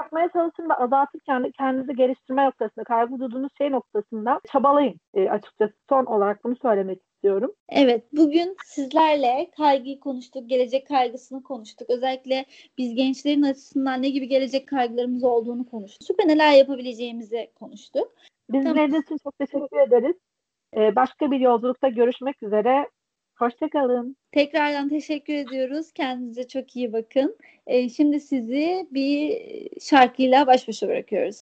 Yapmaya 0.00 0.28
çalışın 0.28 0.68
ve 0.70 0.74
azaltırken 0.74 1.44
de 1.44 1.50
kendinizi 1.50 1.96
geliştirme 1.96 2.46
noktasında, 2.46 2.84
kaygı 2.84 3.18
duyduğunuz 3.18 3.52
şey 3.58 3.70
noktasında 3.70 4.40
çabalayın 4.52 5.00
e, 5.14 5.28
açıkçası. 5.28 5.72
Son 5.88 6.04
olarak 6.04 6.44
bunu 6.44 6.56
söylemek 6.62 7.02
istiyorum. 7.02 7.52
Evet, 7.68 8.04
bugün 8.12 8.56
sizlerle 8.64 9.50
kaygıyı 9.56 10.00
konuştuk, 10.00 10.48
gelecek 10.48 10.88
kaygısını 10.88 11.42
konuştuk. 11.42 11.90
Özellikle 11.90 12.44
biz 12.78 12.94
gençlerin 12.94 13.42
açısından 13.42 14.02
ne 14.02 14.08
gibi 14.08 14.28
gelecek 14.28 14.68
kaygılarımız 14.68 15.24
olduğunu 15.24 15.66
konuştuk 15.66 16.18
ve 16.20 16.28
neler 16.28 16.52
yapabileceğimizi 16.52 17.50
konuştuk. 17.54 18.12
Biz 18.50 18.64
Tamam. 18.64 18.88
için 18.88 19.18
çok 19.24 19.38
teşekkür 19.38 19.78
ederiz. 19.78 20.16
E, 20.76 20.96
başka 20.96 21.30
bir 21.30 21.40
yolculukta 21.40 21.88
görüşmek 21.88 22.42
üzere. 22.42 22.88
Hoşçakalın. 23.38 24.16
Tekrardan 24.32 24.88
teşekkür 24.88 25.34
ediyoruz. 25.34 25.92
Kendinize 25.92 26.48
çok 26.48 26.76
iyi 26.76 26.92
bakın. 26.92 27.36
Ee, 27.66 27.88
şimdi 27.88 28.20
sizi 28.20 28.86
bir 28.90 29.38
şarkıyla 29.80 30.46
baş 30.46 30.68
başa 30.68 30.88
bırakıyoruz. 30.88 31.40